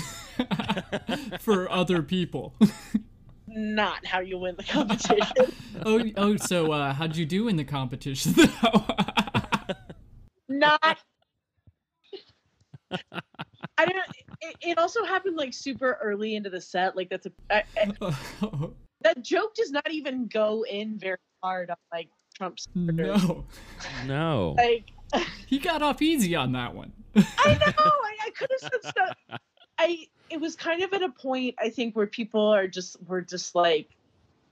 [1.39, 2.55] for other people
[3.47, 5.53] not how you win the competition.
[5.85, 8.85] oh oh so uh how'd you do in the competition though
[10.49, 10.97] not
[13.77, 13.95] I don't
[14.41, 18.13] it, it also happened like super early into the set like that's a I, I,
[19.01, 23.43] that joke does not even go in very hard on like Trump's no.
[24.05, 24.55] No.
[24.57, 24.91] like
[25.47, 26.93] he got off easy on that one.
[27.15, 29.39] I know I, I could have said stuff.
[29.77, 33.21] I it was kind of at a point I think where people are just were
[33.21, 33.89] just like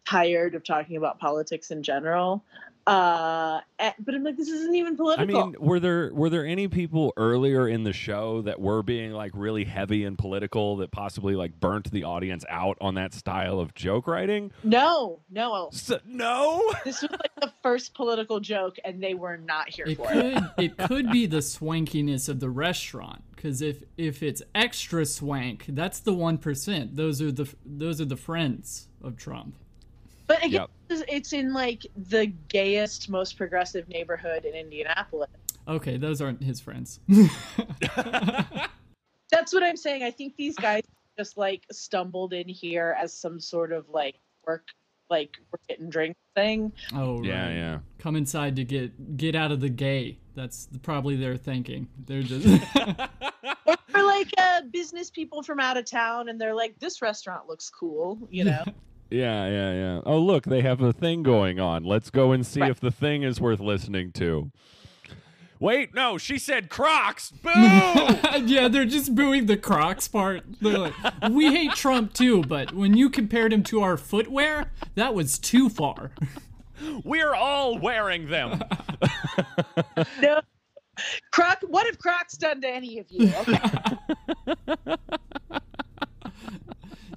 [0.06, 2.44] tired of talking about politics in general
[2.88, 3.60] uh
[4.00, 5.38] but I'm like this isn't even political.
[5.38, 9.12] I mean, were there were there any people earlier in the show that were being
[9.12, 13.60] like really heavy and political that possibly like burnt the audience out on that style
[13.60, 14.52] of joke writing?
[14.64, 16.64] no no S no.
[16.86, 20.34] this was like the first political joke and they were not here It for it
[20.34, 25.66] could it could be the swankiness of the restaurant because if if it's extra swank,
[25.70, 26.96] that's the one percent.
[26.96, 29.56] Those are the those are the friends of Trump.
[30.28, 30.70] But again, Yep.
[30.90, 35.30] it's- it's in like the gayest, most progressive neighborhood in Indianapolis.
[35.68, 37.00] Okay, those aren't his friends.
[39.32, 40.04] That's what I'm saying.
[40.04, 40.84] I think these guys
[41.18, 44.68] just like stumbled in here as some sort of like work,
[45.10, 46.72] like work it and drink thing.
[46.94, 47.80] oh Yeah, yeah.
[48.00, 50.18] Come inside to get get out of the gay.
[50.36, 51.88] That's probably their thinking.
[52.06, 52.46] They're just
[53.96, 57.70] Or like uh, business people from out of town, and they're like, "This restaurant looks
[57.70, 58.64] cool," you know.
[59.10, 60.02] Yeah, yeah, yeah.
[60.06, 61.84] Oh, look, they have a thing going on.
[61.84, 62.72] Let's go and see Right.
[62.72, 64.52] if the thing is worth listening to.
[65.60, 67.32] Wait, no, she said Crocs.
[67.44, 67.50] Boo!
[68.46, 70.44] yeah, they're just booing the Crocs part.
[70.62, 70.94] They're like,
[71.32, 75.70] we hate Trump too, but when you compared him to our footwear, that was too
[75.70, 76.12] far.
[77.04, 78.62] We're all wearing them.
[80.22, 80.42] no,
[81.32, 81.58] Croc.
[81.68, 83.32] What have Crocs done to any of you?
[83.40, 84.96] Okay.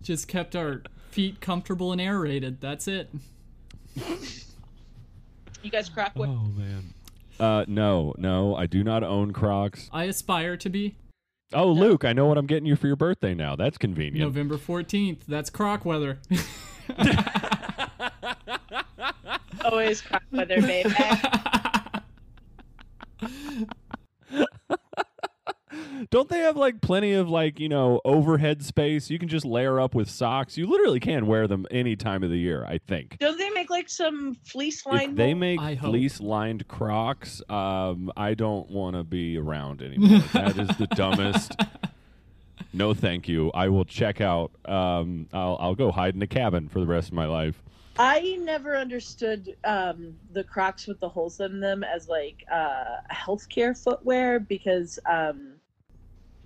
[0.03, 2.61] Just kept our feet comfortable and aerated.
[2.61, 3.11] That's it.
[5.63, 6.13] you guys Croc.
[6.15, 6.29] What?
[6.29, 6.95] oh man.
[7.39, 9.89] Uh, no, no, I do not own Crocs.
[9.93, 10.97] I aspire to be
[11.53, 13.57] Oh, Luke, I know what I'm getting you for your birthday now.
[13.57, 14.21] That's convenient.
[14.21, 15.23] November 14th.
[15.27, 16.21] That's Croc weather.
[19.65, 20.95] Always Croc weather, baby.
[26.11, 29.11] Don't they have like plenty of like, you know, overhead space?
[29.11, 30.57] You can just layer up with socks.
[30.57, 33.19] You literally can wear them any time of the year, I think.
[33.19, 35.17] Don't they make like some fleece lined?
[35.17, 40.21] they make fleece lined Crocs, um, I don't want to be around anymore.
[40.33, 41.55] that is the dumbest.
[42.73, 43.51] No, thank you.
[43.53, 44.53] I will check out.
[44.65, 47.61] Um, I'll, I'll go hide in a cabin for the rest of my life.
[47.99, 53.77] I never understood um, the Crocs with the holes in them as like uh, healthcare
[53.77, 55.55] footwear because, um,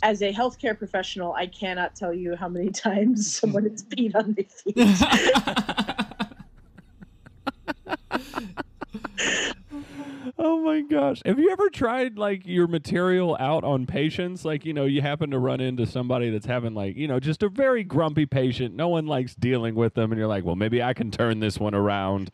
[0.03, 4.35] as a healthcare professional, I cannot tell you how many times someone has peed on
[4.37, 6.15] my feet.
[10.37, 11.23] Oh my gosh.
[11.25, 14.45] Have you ever tried like your material out on patients?
[14.45, 17.43] Like, you know, you happen to run into somebody that's having like, you know, just
[17.43, 18.75] a very grumpy patient.
[18.75, 20.13] No one likes dealing with them.
[20.13, 22.31] And you're like, well, maybe I can turn this one around.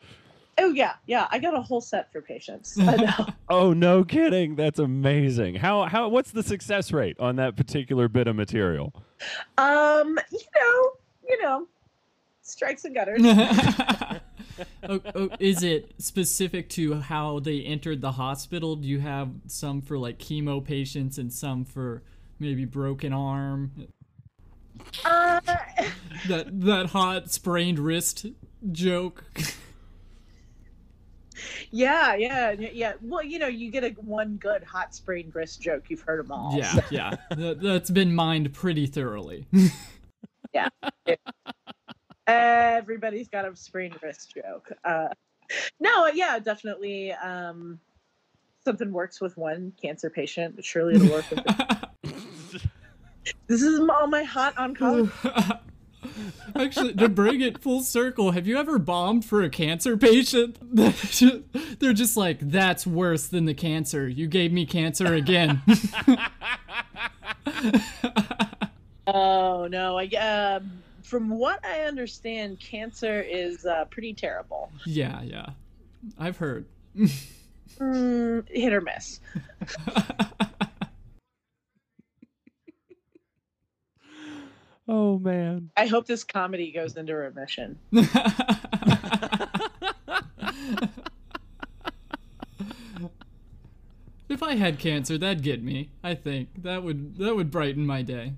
[0.61, 1.27] Oh yeah, yeah.
[1.31, 2.77] I got a whole set for patients.
[2.79, 3.25] I know.
[3.49, 4.55] Oh no, kidding!
[4.55, 5.55] That's amazing.
[5.55, 8.93] How how what's the success rate on that particular bit of material?
[9.57, 10.91] um, you know,
[11.27, 11.67] you know,
[12.43, 13.21] strikes and gutters.
[14.83, 18.75] oh, oh, is it specific to how they entered the hospital?
[18.75, 22.03] Do you have some for like chemo patients and some for
[22.39, 23.71] maybe broken arm?
[25.05, 25.39] uh,
[26.27, 28.27] That that hot sprained wrist
[28.71, 29.23] joke.
[31.71, 32.93] Yeah, yeah, yeah.
[33.01, 35.85] Well, you know, you get a one good hot spring wrist joke.
[35.89, 36.57] You've heard them all.
[36.57, 37.15] yeah, yeah.
[37.31, 39.47] That, that's been mined pretty thoroughly.
[40.53, 40.69] yeah.
[42.27, 44.71] Everybody's got a sprained wrist joke.
[44.83, 45.09] Uh,
[45.79, 47.11] no, yeah, definitely.
[47.13, 47.79] Um,
[48.63, 50.63] something works with one cancer patient.
[50.63, 51.45] Surely it'll work with.
[53.47, 55.59] this is all my hot oncology.
[56.55, 60.57] Actually, to bring it full circle, have you ever bombed for a cancer patient?
[61.79, 64.07] They're just like, that's worse than the cancer.
[64.07, 65.61] You gave me cancer again.
[69.07, 69.97] Oh no!
[69.97, 70.71] I um,
[71.03, 74.71] from what I understand, cancer is uh, pretty terrible.
[74.85, 75.47] yeah, yeah.
[76.17, 76.65] I've heard.
[77.79, 79.21] Mm, hit or miss.
[84.91, 85.71] Oh man.
[85.77, 87.79] I hope this comedy goes into remission.
[94.27, 95.91] if I had cancer, that'd get me.
[96.03, 98.33] I think that would that would brighten my day.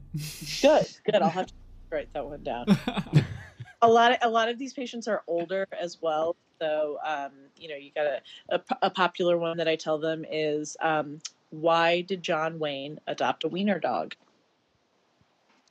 [0.62, 1.16] Good, good.
[1.16, 1.54] I'll have to
[1.90, 2.68] write that one down.
[3.82, 7.68] a lot of a lot of these patients are older as well so um, you
[7.68, 12.24] know you got a a popular one that i tell them is um, why did
[12.24, 14.16] john wayne adopt a wiener dog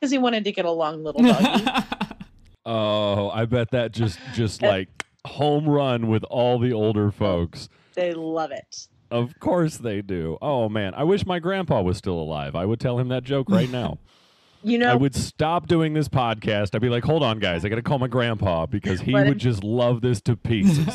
[0.03, 1.65] because he wanted to get a long little doggy
[2.67, 4.89] Oh, I bet that just just like
[5.25, 7.69] home run with all the older folks.
[7.95, 10.39] they love it Of course they do.
[10.43, 12.55] Oh man, I wish my grandpa was still alive.
[12.57, 13.99] I would tell him that joke right now.
[14.65, 16.75] you know I would stop doing this podcast.
[16.75, 19.27] I'd be like, "Hold on, guys, I got to call my grandpa because he would
[19.27, 20.89] him- just love this to pieces."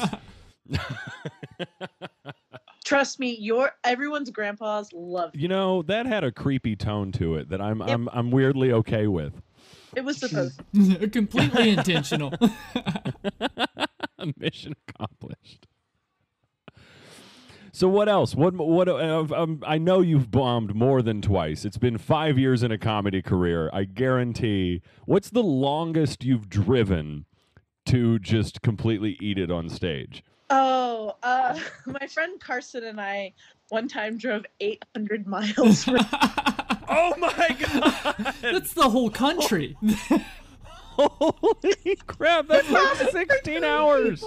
[2.87, 7.49] trust me your everyone's grandpas love you know, that had a creepy tone to it
[7.49, 9.41] that I'm I'm I'm weirdly okay with.
[9.95, 11.09] it was supposed to.
[11.09, 12.33] Completely intentional.
[14.37, 15.67] Mission accomplished.
[17.73, 18.33] So what else?
[18.33, 18.87] What what?
[18.87, 21.65] Uh, um, I know you've bombed more than twice.
[21.65, 23.69] It's been five years in a comedy career.
[23.73, 24.81] I guarantee.
[25.05, 27.25] What's the longest you've driven
[27.85, 30.23] to just completely eat it on stage?
[30.49, 33.33] Oh uh, my friend carson and i
[33.69, 35.97] one time drove 800 miles for
[36.89, 38.33] Oh my god!
[38.41, 39.75] That's the whole country.
[40.97, 42.47] Holy crap!
[42.47, 44.23] That's like sixteen hours.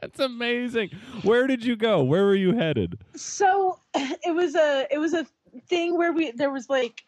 [0.00, 0.90] That's amazing.
[1.22, 2.02] Where did you go?
[2.02, 2.98] Where were you headed?
[3.16, 5.26] so it was a it was a
[5.66, 7.02] thing where we there was like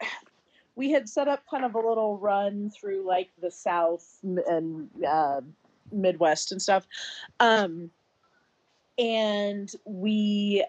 [0.77, 5.41] we had set up kind of a little run through like the south and uh,
[5.91, 6.87] midwest and stuff
[7.39, 7.89] um
[8.97, 10.63] and we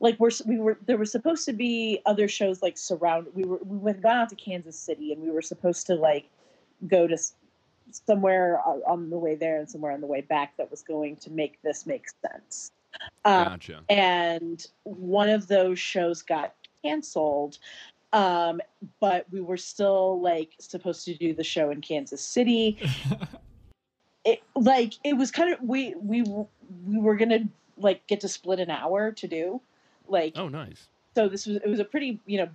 [0.00, 3.58] like we're we were there were supposed to be other shows like surround we were
[3.64, 6.28] we went gone out to kansas city and we were supposed to like
[6.88, 7.16] go to
[7.90, 11.16] somewhere on on the way there and somewhere on the way back that was going
[11.16, 12.72] to make this make sense
[13.24, 13.80] um, Gotcha.
[13.88, 16.54] and one of those shows got
[16.84, 17.58] canceled
[18.12, 18.60] um
[19.00, 22.78] but we were still like supposed to do the show in kansas city
[24.24, 27.40] it like it was kind of we we we were gonna
[27.78, 29.60] like get to split an hour to do
[30.08, 30.88] like Oh, nice.
[31.14, 32.48] so this was it was a pretty you know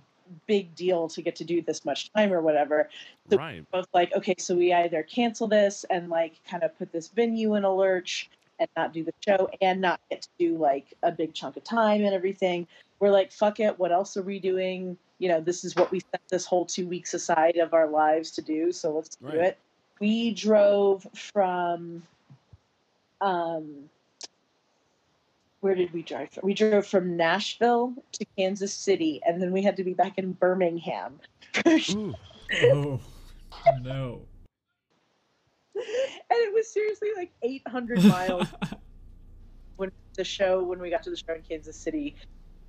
[0.46, 2.88] big deal to get to do this much time or whatever
[3.30, 3.68] So- Right.
[3.70, 7.54] both like okay so we either cancel this and like kind of put this venue
[7.54, 8.28] in a lurch
[8.60, 11.64] and not do the show and not get to do like a big chunk of
[11.64, 12.66] time and everything
[13.00, 16.00] we're like fuck it what else are we doing you know this is what we
[16.00, 19.36] set this whole two weeks aside of our lives to do so let's do Right.
[19.38, 19.58] it
[20.00, 22.02] we drove from
[23.20, 23.88] um
[25.60, 26.42] where did we drive from?
[26.44, 30.30] We drove from Nashville to Kansas City, and then we had to be back in
[30.34, 31.18] Birmingham.
[31.66, 32.14] Ooh.
[32.62, 33.00] oh
[33.82, 34.20] no.
[35.74, 35.82] and
[36.30, 38.46] it was seriously like 800 miles
[39.78, 42.14] when the show when we got to the show in kansas city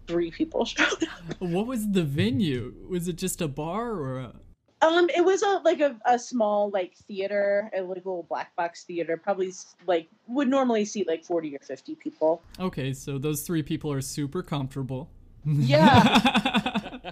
[0.09, 2.73] three people showed up What was the venue?
[2.89, 4.33] Was it just a bar or a
[4.81, 8.83] um it was a like a, a small like theater a like little black box
[8.85, 9.51] theater probably
[9.87, 13.99] like would normally seat like 40 or 50 people Okay, so those three people are
[14.01, 15.09] super comfortable.
[15.45, 17.11] Yeah.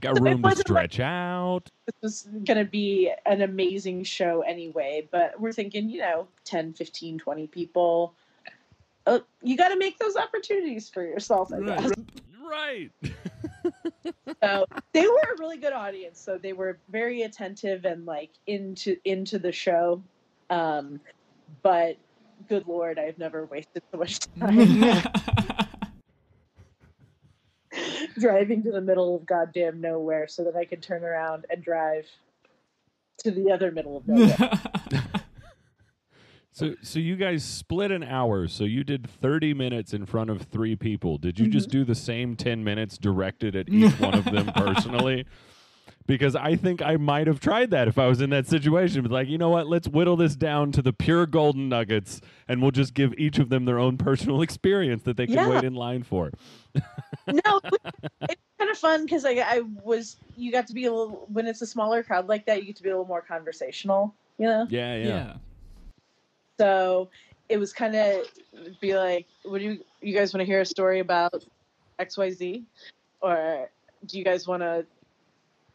[0.00, 1.70] Got So room to wasn't like- stretch out.
[1.86, 6.72] this was going to be an amazing show anyway, but we're thinking, you know, 10,
[6.74, 8.14] 15, 20 people.
[9.06, 11.82] Uh, you got to make those opportunities for yourself, I Right.
[11.82, 11.92] guess.
[12.42, 12.90] Right.
[14.42, 16.20] So they were a really good audience.
[16.20, 20.02] So they were very attentive and like into into the show.
[20.50, 21.00] Um,
[21.62, 21.96] but
[22.48, 24.82] good lord, I've never wasted so much time
[28.18, 32.06] driving to the middle of goddamn nowhere so that I could turn around and drive
[33.18, 34.36] to the other middle of nowhere.
[36.54, 38.46] So so you guys split an hour.
[38.46, 41.18] So you did 30 minutes in front of 3 people.
[41.18, 41.78] Did you just mm-hmm.
[41.78, 45.26] do the same 10 minutes directed at each one of them personally?
[46.06, 49.02] Because I think I might have tried that if I was in that situation.
[49.02, 49.66] But like, you know what?
[49.66, 53.48] Let's whittle this down to the pure golden nuggets and we'll just give each of
[53.48, 55.48] them their own personal experience that they can Yeah.
[55.48, 56.30] wait in line for.
[57.26, 57.60] no,
[58.28, 61.48] it's kind of fun because I, I was you got to be a little when
[61.48, 64.46] it's a smaller crowd like that, you get to be a little more conversational, you
[64.46, 64.68] know.
[64.70, 65.06] Yeah, yeah.
[65.06, 65.34] yeah.
[66.58, 67.08] So
[67.48, 68.26] it was kind of
[68.80, 71.44] be like, "What do you you guys want to hear a story about
[71.98, 72.64] X Y Z,
[73.20, 73.70] or
[74.06, 74.86] do you guys want to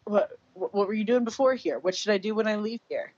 [0.06, 1.80] what what were you doing before here?
[1.80, 3.14] What should I do when I leave here?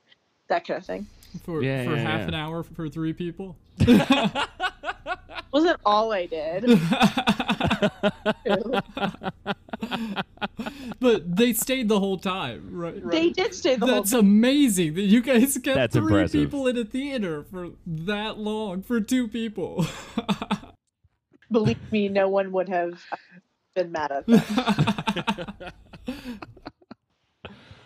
[0.48, 1.08] That kind of thing.
[1.44, 2.28] For Yeah, for yeah, half yeah.
[2.28, 3.56] an hour for three people.
[5.52, 6.64] Wasn't all I did.
[11.00, 13.10] but they stayed the whole time, right?
[13.10, 16.42] They did stay the whole That's amazing that you guys kept That's three impressive.
[16.42, 19.86] people in a theater for that long for two people.
[21.52, 23.04] Believe me, no one would have
[23.76, 25.74] been mad at that.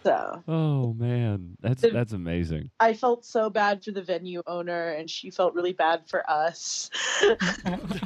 [0.05, 1.57] So Oh man.
[1.61, 2.69] That's The- that's amazing.
[2.79, 6.89] I felt so bad for the venue owner, and she felt really bad for us.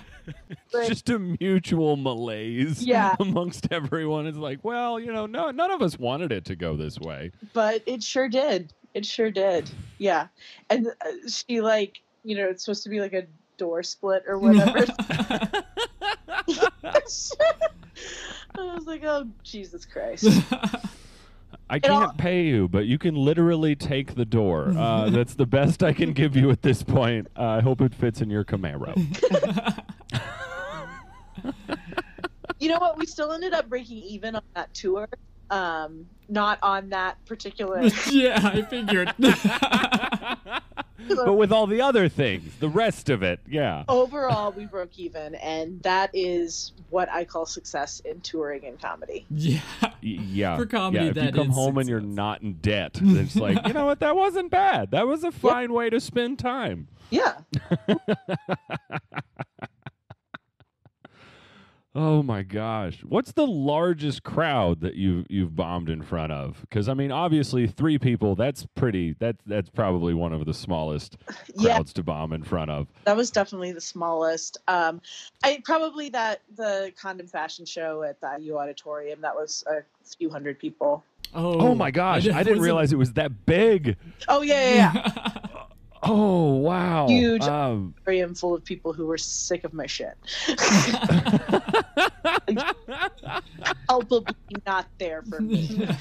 [0.71, 3.15] Like, just a mutual malaise Yeah.
[3.19, 4.27] amongst everyone.
[4.27, 7.31] It's like, well, you know, no, none of us wanted it to go this way.
[7.53, 8.71] but it sure did.
[8.93, 9.67] It sure did.
[9.97, 10.27] Yeah,
[10.69, 13.23] and uh, she like you know it's supposed to be like a
[13.57, 14.85] door split or whatever.
[16.47, 17.01] I
[18.57, 20.27] was like, oh Jesus Christ.
[21.69, 24.73] I can't pay you, but you can literally take the door.
[24.75, 27.27] Uh, that's the best I can give you at this point.
[27.37, 28.95] Uh, I hope it fits in your Camaro.
[32.59, 32.97] You know what?
[32.97, 35.07] We still ended up breaking even on that tour.
[35.49, 37.81] Um, not on that particular.
[38.09, 39.13] yeah, I figured.
[41.07, 43.83] but with all the other things, the rest of it, yeah.
[43.87, 49.25] Overall, we broke even, and that is what I call success in touring and comedy.
[49.29, 49.61] yeah.
[50.01, 50.57] Yeah.
[50.57, 53.67] For comedy, yeah, if you come is home and you're not in debt, it's like,
[53.67, 53.99] you know what?
[53.99, 54.91] That wasn't bad.
[54.91, 56.87] That was a fine way to spend time.
[57.09, 57.39] Yeah.
[62.01, 62.99] Oh my gosh.
[63.03, 66.65] What's the largest crowd that you you've bombed in front of?
[66.71, 71.17] Cuz I mean obviously 3 people that's pretty that that's probably one of the smallest
[71.57, 72.87] Yeah, crowds to bomb in front of.
[73.03, 74.59] that was definitely the smallest.
[74.69, 75.01] Um,
[75.43, 79.83] I probably that the condom fashion show at the U auditorium that was a
[80.17, 81.03] few hundred people.
[81.35, 83.97] Oh, Oh, my gosh, I, didn't wasn't- realize it was that big.
[84.29, 85.28] Oh yeah, yeah, yeah.
[86.03, 87.07] Oh wow.
[87.07, 87.41] Huge.
[87.43, 90.13] Um, auditorium full of people who were sick of my shit.
[93.87, 94.33] Palpably
[94.65, 95.87] not there for me.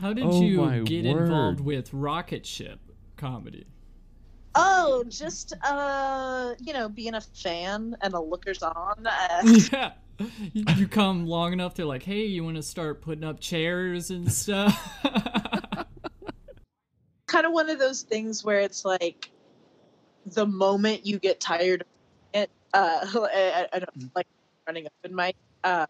[0.00, 1.22] How did Oh you get word.
[1.24, 2.78] involved with Rocket Ship
[3.16, 3.66] comedy?
[4.54, 8.94] Oh, just uh, you know, being a fan and a lookers on.
[9.06, 9.92] Uh, yeah.
[10.52, 14.10] You, you come long enough, they're like, hey, you want to start putting up chairs
[14.10, 14.74] and stuff?
[17.28, 19.30] Kind of one of those things where it's like
[20.26, 21.86] the moment you get tired of
[22.32, 23.00] it, uh,
[23.32, 24.26] I, I don't like
[24.66, 25.86] running open mic, uh,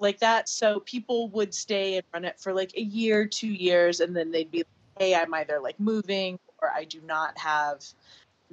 [0.00, 0.48] like that.
[0.48, 4.32] So people would stay and run it for like a year, two years, and then
[4.32, 4.66] they'd be like,
[4.98, 7.82] hey, I'm either like moving or I do not have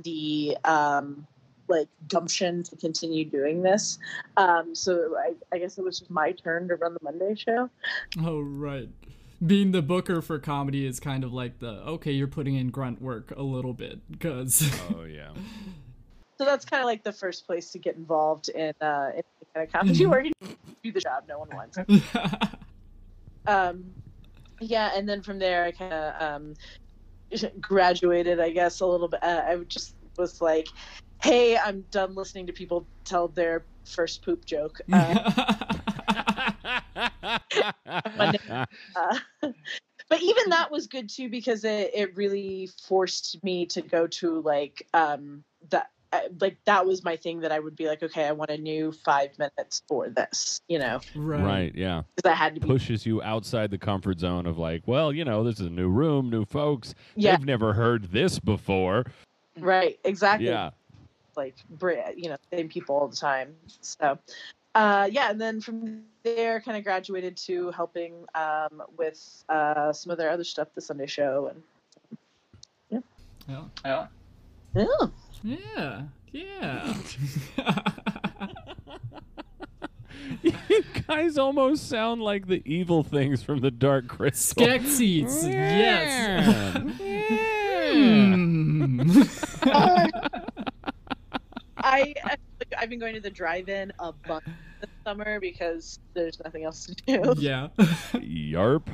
[0.04, 1.26] the um,
[1.68, 4.00] like gumption to continue doing this.
[4.38, 7.70] Um, so I, I guess it was just my turn to run the Monday show.
[8.24, 8.90] oh, right.
[9.46, 13.02] Being the booker for comedy is kind of like the, okay, you're putting in grunt
[13.02, 14.70] work a little bit, because.
[14.96, 15.30] oh yeah.
[16.38, 19.24] So that's kind of like the first place to get involved in uh, in
[19.54, 20.32] kind of comedy where you
[20.84, 21.78] do the job no one wants.
[23.50, 23.86] Um,
[24.62, 26.54] yeah, and then from there I kind of um,
[27.60, 29.24] graduated, I guess, a little bit.
[29.24, 30.68] Uh, I just was like,
[31.22, 35.32] "Hey, I'm done listening to people tell their first poop joke." Uh,
[36.96, 37.40] uh,
[40.10, 44.42] but even that was good too because it, it really forced me to go to
[44.42, 45.90] like um that
[46.40, 48.92] like that was my thing that I would be like, okay, I want a new
[48.92, 51.44] five minutes for this, you know, Right.
[51.44, 51.76] Right.
[51.76, 52.04] Yeah.
[52.16, 52.68] because I had to be.
[52.68, 55.90] Pushes you outside the comfort zone of like, well, you know, this is a new
[55.90, 56.96] room, new folks.
[57.16, 59.06] Yeah, They've never heard this before.
[59.60, 60.48] right, exactly.
[60.48, 60.72] Yeah.
[61.36, 63.56] like you know, same people all the time.
[63.82, 64.18] So,
[64.76, 70.12] uh, yeah, and then from there, kind of graduated to helping um, with uh, some
[70.12, 73.04] of their other stuff, the Sunday Show, and
[73.48, 73.62] Yeah.
[73.86, 74.08] Yeah.
[74.76, 75.08] yeah,
[75.44, 76.02] Yeah.
[76.32, 76.94] Yeah.
[80.44, 84.64] you guys almost sound like the evil things from the Dark Crystal.
[84.64, 85.44] Skeksis.
[85.52, 86.78] yes.
[87.00, 87.90] Yeah.
[87.92, 89.24] Hmm.
[91.78, 92.14] I
[92.78, 94.46] I've been going to the drive-in a bunch
[94.82, 97.34] this summer because there's nothing else to do.
[97.38, 97.68] yeah.
[98.14, 98.88] Yarp.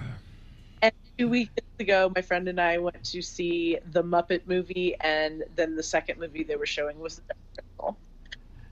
[0.81, 5.43] And two weeks ago, my friend and I went to see the Muppet movie, and
[5.55, 7.33] then the second movie they were showing was the
[7.79, 7.95] Dark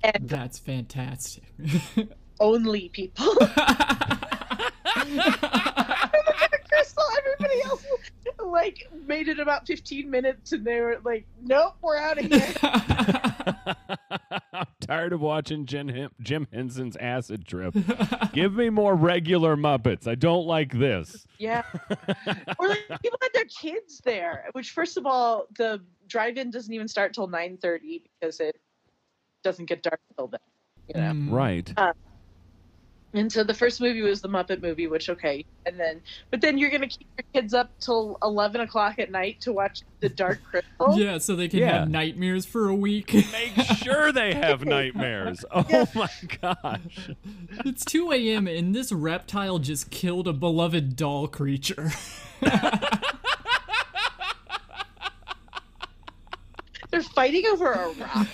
[0.04, 1.44] And That's fantastic.
[2.40, 3.36] only people.
[8.54, 11.98] Crystal, everybody else like made it about 15 minutes, and they were like, "Nope, we're
[11.98, 12.54] out of here."
[14.54, 17.76] I'm tired of watching Jim, Hen- Jim Henson's acid trip.
[18.34, 20.08] Give me more regular Muppets.
[20.08, 21.26] I don't like this.
[21.38, 21.64] yeah,
[22.60, 24.50] or like people had their kids there.
[24.54, 28.60] Which, first of all, the drive-in doesn't even start till 9:30 because it
[29.44, 30.40] doesn't get dark till then.
[30.88, 31.12] You know.
[31.12, 31.32] Mm.
[31.32, 31.74] Right.
[33.16, 36.02] And so the first movie was the Muppet movie, which okay, and then
[36.32, 39.82] but then you're gonna keep your kids up till eleven o'clock at night to watch
[40.00, 40.98] The Dark Crystal.
[40.98, 41.80] Yeah, so they can Yeah.
[41.82, 43.14] have nightmares for a week.
[43.32, 45.46] Make sure they have nightmares.
[45.52, 45.86] Oh Yeah.
[45.94, 46.10] my
[46.42, 47.10] gosh.
[47.66, 48.48] it's 2 a.m.
[48.48, 51.92] and this reptile just killed a beloved doll creature.
[56.94, 58.28] They're fighting over a rock.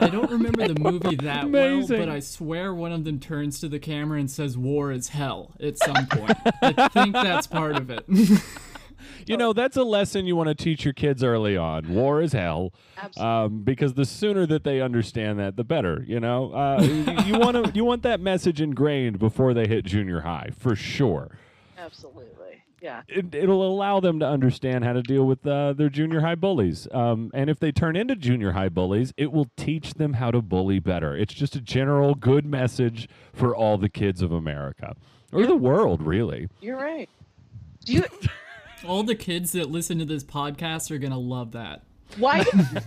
[0.00, 1.96] I don't remember the movie that Amazing.
[1.96, 5.08] well, but I swear one of them turns to the camera and says "War is
[5.08, 6.36] hell" at some point.
[6.60, 8.04] I think that's part of it.
[9.26, 11.94] You know, that's a lesson you want to teach your kids early on.
[11.94, 12.72] War is hell.
[12.98, 13.34] Absolutely.
[13.34, 16.04] Um, because the sooner that they understand that, the better.
[16.06, 16.82] You know, uh,
[17.24, 21.38] you want to you want that message ingrained before they hit junior high, for sure.
[21.78, 22.51] Absolutely.
[22.82, 23.02] Yeah.
[23.06, 26.88] It, it'll allow them to understand how to deal with uh, their junior high bullies.
[26.90, 30.42] Um, and if they turn into junior high bullies, it will teach them how to
[30.42, 31.16] bully better.
[31.16, 34.96] It's just a general good message for all the kids of America
[35.32, 36.48] or the world, really.
[36.60, 37.08] You're right.
[37.84, 38.04] Do you
[38.84, 41.82] All the kids that listen to this podcast are gonna love that.
[42.16, 42.80] why did you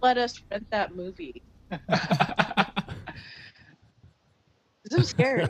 [0.00, 1.42] let us rent that movie?
[4.84, 5.46] It's so scary.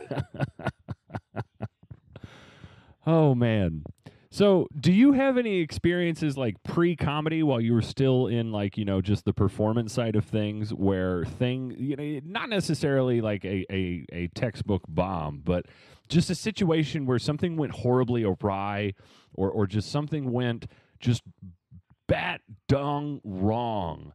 [3.05, 3.83] Oh man.
[4.29, 8.83] So, do you have any experiences like pre-comedy while you were still in like, you
[8.83, 13.63] know, just the performance side of things where thing, you know, not necessarily like a
[13.71, 15.67] a, a textbook bomb, but
[16.09, 18.95] just a situation where something went horribly awry
[19.35, 20.65] or or just something went
[20.99, 21.21] just
[22.07, 24.13] bat dung wrong.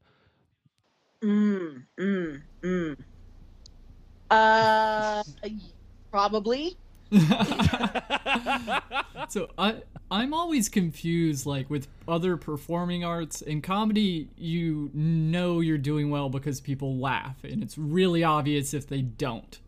[1.23, 2.97] Mm, mm, mm.
[4.31, 5.23] Uh,
[6.11, 6.77] probably.
[9.29, 15.77] So I I'm always confused like with other performing arts in comedy you know you're
[15.77, 19.59] doing well because people laugh and it's really obvious if they don't.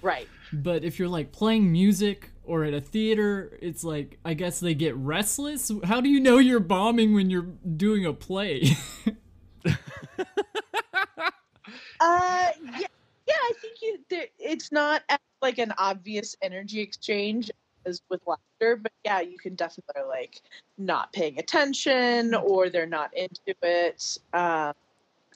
[0.00, 0.28] Right.
[0.52, 4.74] But if you're like playing music or at a theater, it's like I guess they
[4.74, 5.70] get restless.
[5.84, 8.70] How do you know you're bombing when you're doing a play?
[12.00, 12.86] Uh, yeah,
[13.26, 13.34] yeah.
[13.34, 13.98] I think you.
[14.10, 17.50] There, it's not as, like an obvious energy exchange
[17.86, 20.40] as with laughter, but yeah, you can definitely like
[20.78, 24.72] not paying attention, or they're not into it, um,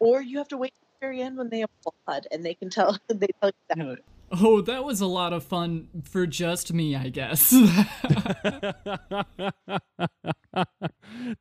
[0.01, 2.71] or you have to wait till the very end when they applaud and they can
[2.71, 3.99] tell they tell you that.
[4.33, 7.51] Oh, that was a lot of fun for just me, I guess.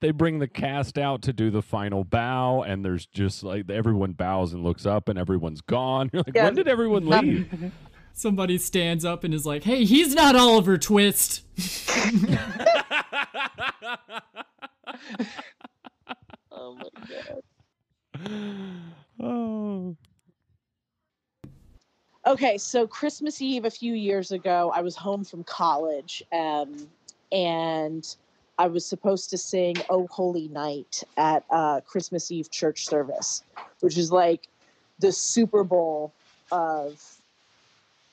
[0.02, 4.14] they bring the cast out to do the final bow, and there's just like everyone
[4.14, 6.10] bows and looks up, and everyone's gone.
[6.14, 6.46] You're like, Yeah.
[6.46, 7.72] when did everyone leave?
[8.14, 11.44] Somebody stands up and is like, "Hey, he's not Oliver Twist."
[16.52, 17.44] Oh my god.
[19.22, 19.96] oh,
[22.28, 26.90] Okay, so Christmas Eve a few years ago, I was home from college, um,
[27.32, 28.06] and
[28.58, 33.46] I was supposed to sing "Oh Holy Night" at uh, Christmas Eve church service,
[33.80, 34.50] which is like
[35.00, 36.14] the Super Bowl
[36.52, 37.00] of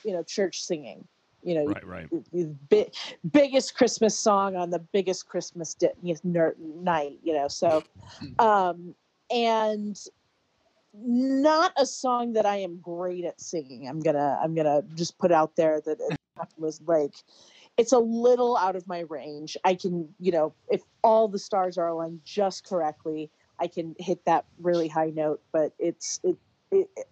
[0.05, 1.09] you know church singing.
[1.43, 3.03] You know, right, right.
[3.33, 7.49] biggest Christmas song on the biggest Christmas di- you know, ner- night, you know.
[7.49, 7.83] So,
[8.39, 8.95] um,
[9.29, 9.99] and
[10.95, 13.89] not a song that I am great at singing.
[13.89, 16.19] I'm gonna I'm gonna just put out there that it
[16.57, 17.15] was like
[17.77, 19.57] it's a little out of my range.
[19.65, 23.31] I can, you know, if all the stars are aligned just correctly,
[23.61, 26.37] I can hit that really high note, but it's it,
[26.71, 27.07] it, it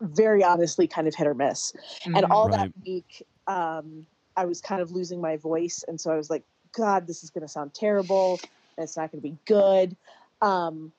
[0.00, 1.72] very honestly kind of hit or miss.
[2.04, 2.30] And Mhm.
[2.32, 2.58] all Right.
[2.58, 6.44] that week, um, I was kind of losing my voice, and so I was like,
[6.72, 8.40] God, this is going to sound terrible.
[8.76, 9.96] And it's not going to be good.
[10.40, 10.92] Um,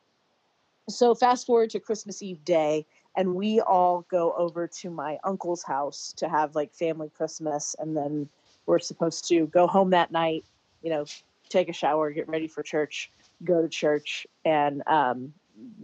[0.89, 2.85] so fast forward to Christmas Eve day,
[3.15, 7.95] and we all go over to my uncle's house to have like family Christmas, and
[7.95, 8.29] then
[8.65, 10.45] we're supposed to go home that night.
[10.81, 11.05] You know,
[11.49, 13.11] take a shower, get ready for church,
[13.43, 15.33] go to church, and um,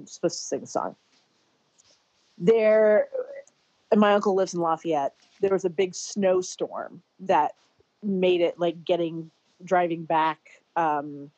[0.05, 0.95] supposed to sing a song.
[2.37, 3.07] There,
[3.91, 5.15] and my uncle lives in Lafayette.
[5.41, 7.55] There was a big snowstorm that
[8.03, 9.31] made it like getting
[9.63, 11.31] driving back um,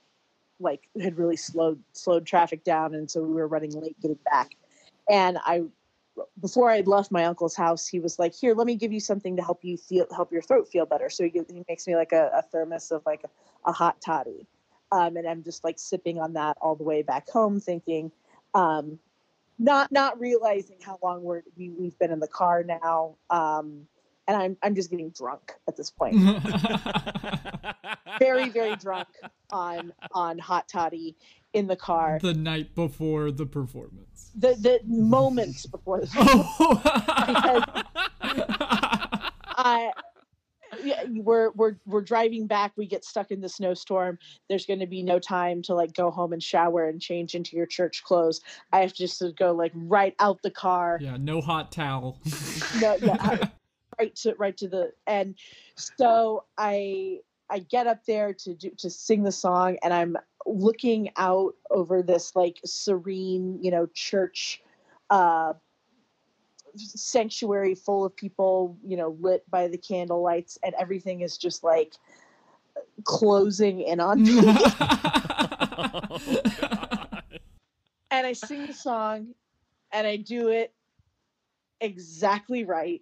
[0.60, 4.51] like had really slowed slowed traffic down and so we were running late getting back.
[5.10, 5.64] And i
[6.41, 9.36] before i left my uncle's house he was like here let me give you something
[9.36, 11.10] to help you feel help your throat feel better.
[11.10, 14.47] So he, he makes me like a, a thermos of like a, a hot toddy
[14.91, 18.12] um, and i'm just like sipping on that all the way back home thinking
[18.53, 18.99] um,
[19.60, 23.88] not not realizing how long we're we, we've been in the car now um,
[24.28, 26.16] and i'm i'm just getting drunk at this point
[28.20, 29.08] very very drunk
[29.52, 31.16] on on hot toddy
[31.54, 34.32] in the car the night before the performance.
[34.36, 36.08] the the moments before the
[36.60, 37.84] Oh.
[39.60, 39.92] I
[40.84, 42.74] yeah, we're we're we're driving back.
[42.76, 44.20] We get stuck in the snowstorm.
[44.50, 47.56] There's going to be no time to like go home and shower and change into
[47.56, 48.42] your church clothes.
[48.72, 51.00] I have to just go like right out the car.
[51.02, 52.20] yeah, no hot towel.
[52.82, 53.48] No, yeah,
[54.00, 55.36] right to right to the and
[55.76, 57.20] so I
[57.50, 62.02] I get up there to do to sing the song and I'm looking out over
[62.02, 64.62] this like serene, you know, church
[65.10, 65.54] uh
[66.76, 71.64] sanctuary full of people, you know, lit by the candle lights and everything is just
[71.64, 71.93] like
[73.04, 74.38] closing in on me.
[78.12, 79.34] and I sing the song
[79.91, 80.74] and I do it
[81.82, 83.02] exactly right.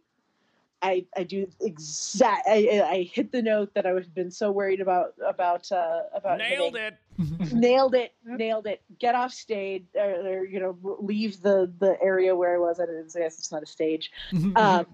[0.85, 2.47] I, I do exact.
[2.47, 6.01] I, I- I hit the note that I was been so worried about about uh,
[6.13, 6.97] about Nailed hitting.
[7.47, 7.53] it.
[7.53, 12.35] nailed it nailed it get off stage or, or you know leave the the area
[12.35, 14.11] where I was at I guess it's not a stage
[14.55, 14.85] um,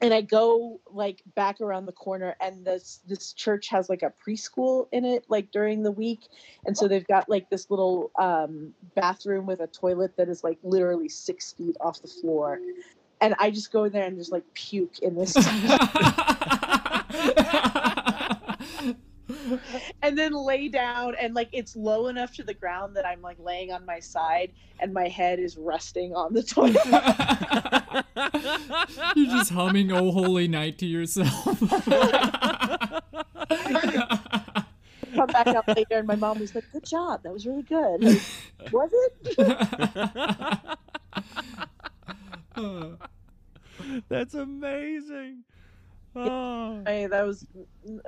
[0.00, 4.12] and I go like back around the corner, and this this church has like a
[4.24, 6.20] preschool in it, like during the week,
[6.66, 10.58] and so they've got like this little um, bathroom with a toilet that is like
[10.62, 12.60] literally six feet off the floor,
[13.20, 15.36] and I just go in there and just like puke in this,
[20.02, 23.38] and then lay down, and like it's low enough to the ground that I'm like
[23.38, 26.76] laying on my side, and my head is resting on the toilet.
[29.16, 31.44] You're just humming "Oh Holy Night" to yourself.
[35.14, 38.04] come back up later and my mom was like good job that was really good
[38.04, 38.20] Like,
[38.70, 40.77] was it
[44.08, 45.44] That's amazing.
[46.16, 46.82] Oh.
[46.86, 47.46] I, that was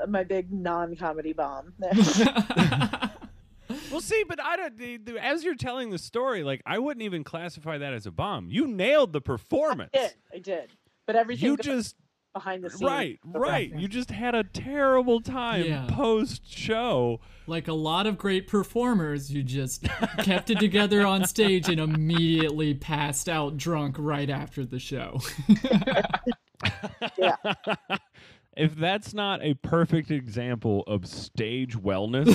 [0.09, 1.75] my big non-comedy bomb
[3.91, 4.77] Well, see, but I don't.
[4.77, 8.11] The, the, as you're telling the story, like I wouldn't even classify that as a
[8.11, 8.49] bomb.
[8.51, 9.91] You nailed the performance.
[9.95, 10.71] I did I did
[11.11, 11.97] but everything You goes just
[12.33, 13.73] behind the scenes right, right.
[13.75, 15.87] You just had a terrible time Yeah.
[15.91, 17.21] post show.
[17.47, 19.83] like a lot of great performers, you just
[20.19, 25.21] kept it together on stage and immediately passed out drunk right after the show.
[27.19, 27.37] yeah
[28.57, 32.35] If that's not a perfect example of stage wellness,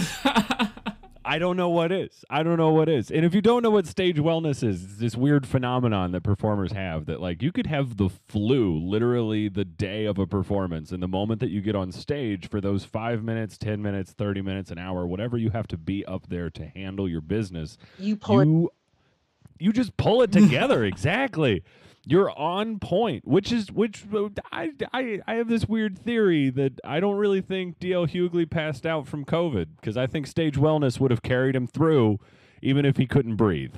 [1.25, 2.23] I don't know what is.
[2.29, 3.09] I don't know what is.
[3.09, 6.71] And if you don't know what stage wellness is, it's this weird phenomenon that performers
[6.71, 11.01] have that like you could have the flu literally the day of a performance and
[11.01, 14.69] the moment that you get on stage for those 5 minutes, 10 minutes, 30 minutes,
[14.69, 18.39] an hour, whatever you have to be up there to handle your business, you pull
[18.39, 18.69] it you
[19.57, 21.63] you just pull it together exactly
[22.07, 24.05] you're on point which is which
[24.51, 28.85] I, I i have this weird theory that i don't really think dl hughley passed
[28.85, 32.19] out from covid because i think stage wellness would have carried him through
[32.61, 33.75] even if he couldn't breathe.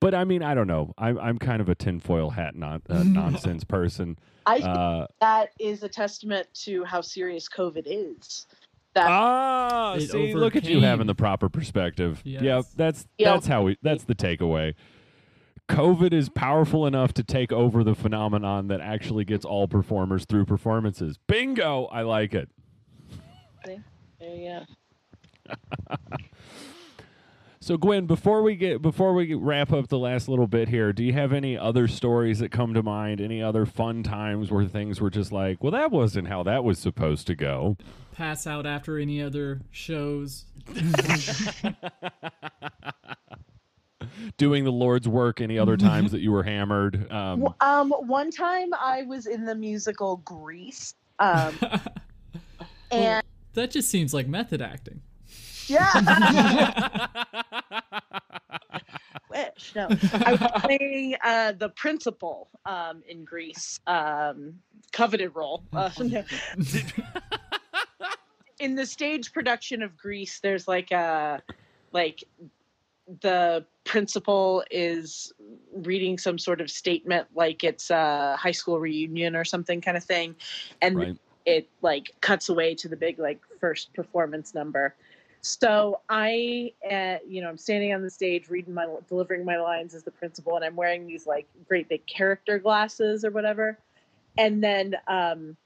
[0.00, 0.94] But i mean i don't know.
[0.96, 4.18] I'm, I'm kind of a tinfoil hat non, uh, nonsense person.
[4.46, 8.46] I think uh, that is a testament to how serious COVID is.
[8.94, 12.22] That ah It see look at you having the proper perspective.
[12.24, 12.42] Yes.
[12.42, 13.32] yep that's Yeah.
[13.32, 14.74] that's how we that's the takeaway
[15.70, 20.44] COVID is powerful enough to take over the phenomenon that actually gets all performers through
[20.44, 21.18] performances.
[21.26, 21.86] Bingo!
[21.86, 22.48] I like it.
[24.20, 24.64] yeah
[27.62, 31.04] So Gwen, before we get before we wrap up the last little bit here, do
[31.04, 33.20] you have any other stories that come to mind?
[33.20, 36.78] Any other fun times where things were just like, well, that wasn't how that was
[36.78, 37.76] supposed to go?
[38.12, 40.46] Pass out after any other shows.
[44.36, 47.10] Doing the Lord's work any other times that you were hammered?
[47.12, 50.94] Um, Um, one time I was in the musical Grease.
[51.18, 51.58] Um,
[52.90, 53.24] and
[53.54, 55.02] That just seems like method acting.
[55.66, 57.06] yeah.
[59.30, 59.86] Wish no.
[60.24, 64.54] I was playing uh, the principal um, in Grease, um,
[64.92, 65.62] coveted role.
[65.72, 66.24] Uh, no.
[68.58, 71.40] in the stage production of Grease, there's like a
[71.92, 72.24] like
[73.20, 75.32] the principal is
[75.74, 80.04] reading some sort of statement, like it's a high school reunion or something kind of
[80.04, 80.36] thing,
[80.80, 81.18] and right.
[81.44, 84.94] it like cuts away to the big like first performance number.
[85.40, 89.92] So I, uh, you know, I'm standing on the stage reading my delivering my lines
[89.92, 93.76] as the principal, and I'm wearing these like great big character glasses or whatever.
[94.38, 95.56] And then um,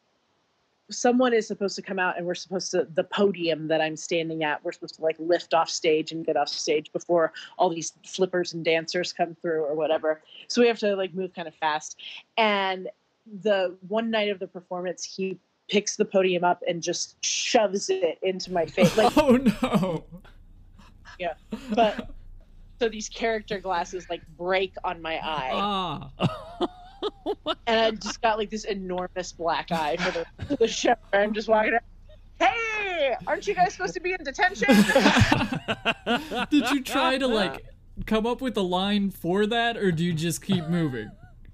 [0.91, 4.45] someone is supposed to come out, and we're supposed to the podium that I'm standing
[4.45, 4.62] at.
[4.64, 8.53] We're supposed to like lift off stage and get off stage before all these flippers
[8.53, 10.22] and dancers come through or whatever.
[10.49, 12.01] So we have to like move kind of fast.
[12.37, 12.89] And
[13.43, 18.18] the one night of the performance, he picks the podium up and just shoves it
[18.22, 18.97] into my face.
[18.97, 20.05] Like, oh no.
[21.18, 21.35] Yeah.
[21.74, 22.11] But
[22.78, 26.11] so these character glasses like break on my eye, Ah.
[27.66, 30.94] and I just got like this enormous black eye for the, for the show.
[31.12, 31.82] I'm just walking around.
[32.38, 34.68] Hey, aren't you guys supposed to be in detention?
[36.50, 37.64] Did you try to like
[38.07, 41.11] come up with a line for that or do you just keep moving?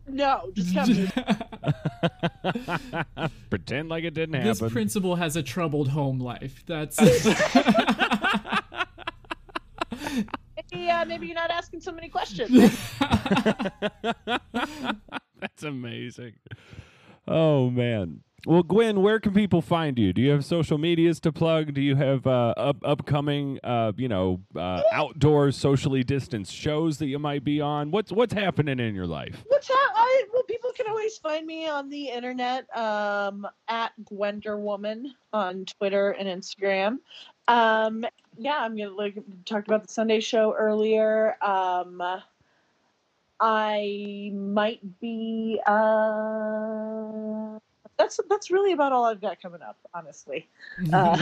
[0.06, 1.08] no, just come.
[3.50, 4.48] Pretend like it didn't happen.
[4.48, 6.64] this principal has a troubled home life.
[6.66, 6.98] That's
[10.72, 12.50] Maybe, uh, maybe you're not asking so many questions.
[15.42, 16.34] That's amazing.
[17.26, 18.22] Oh man.
[18.46, 20.14] Well, Gwen, where can people find you?
[20.14, 21.74] Do you have social medias to plug?
[21.74, 27.06] Do you have uh, up, upcoming, uh, you know, uh, outdoors, socially distanced shows that
[27.06, 27.90] you might be on?
[27.90, 29.44] What's what's happening in your life?
[29.48, 29.90] What's that?
[29.94, 35.66] I, well, people can always find me on the internet um, at Gwender Woman on
[35.66, 36.98] Twitter and Instagram.
[37.46, 38.06] Um,
[38.38, 41.36] yeah, I'm gonna like talked about the Sunday show earlier.
[41.44, 42.02] Um,
[43.40, 45.60] I might be.
[45.66, 47.58] Uh,
[47.98, 50.48] that's that's really about all I've got coming up, honestly.
[50.92, 51.20] Uh,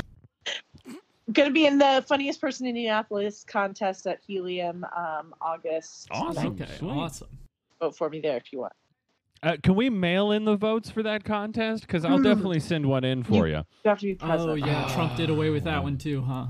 [1.32, 6.08] gonna be in the funniest person in Indianapolis contest at Helium um, August.
[6.10, 6.56] Awesome.
[6.60, 7.28] okay, awesome.
[7.80, 8.72] Vote for me there if you want.
[9.42, 11.86] Uh, can we mail in the votes for that contest?
[11.86, 12.22] Because I'll Hmm.
[12.24, 13.58] definitely send one in for you.
[13.58, 14.50] You have to be present.
[14.50, 16.46] Oh yeah, Trump did away with that one too, huh?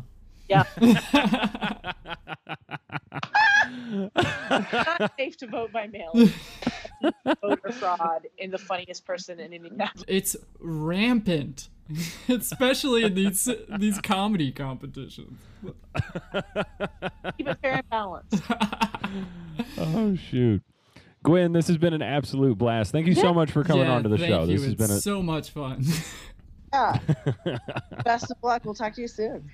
[0.48, 0.62] Yeah.
[4.14, 6.12] not safe to vote by mail.
[7.42, 10.04] Voter fraud in the funniest person in Indianapolis.
[10.08, 11.68] It's rampant,
[12.28, 13.48] especially in these
[13.78, 15.38] these comedy competitions.
[15.62, 18.42] Keep it fair and balanced.
[19.76, 20.62] Oh shoot.
[21.24, 22.92] Gwen, this has been an absolute blast.
[22.92, 24.40] Thank you so much for coming yeah, on to the thank show.
[24.42, 24.46] You.
[24.46, 25.84] This has it's been a so much fun.
[26.72, 26.98] Yeah.
[28.04, 28.64] Best of luck.
[28.64, 29.50] We'll talk to you soon.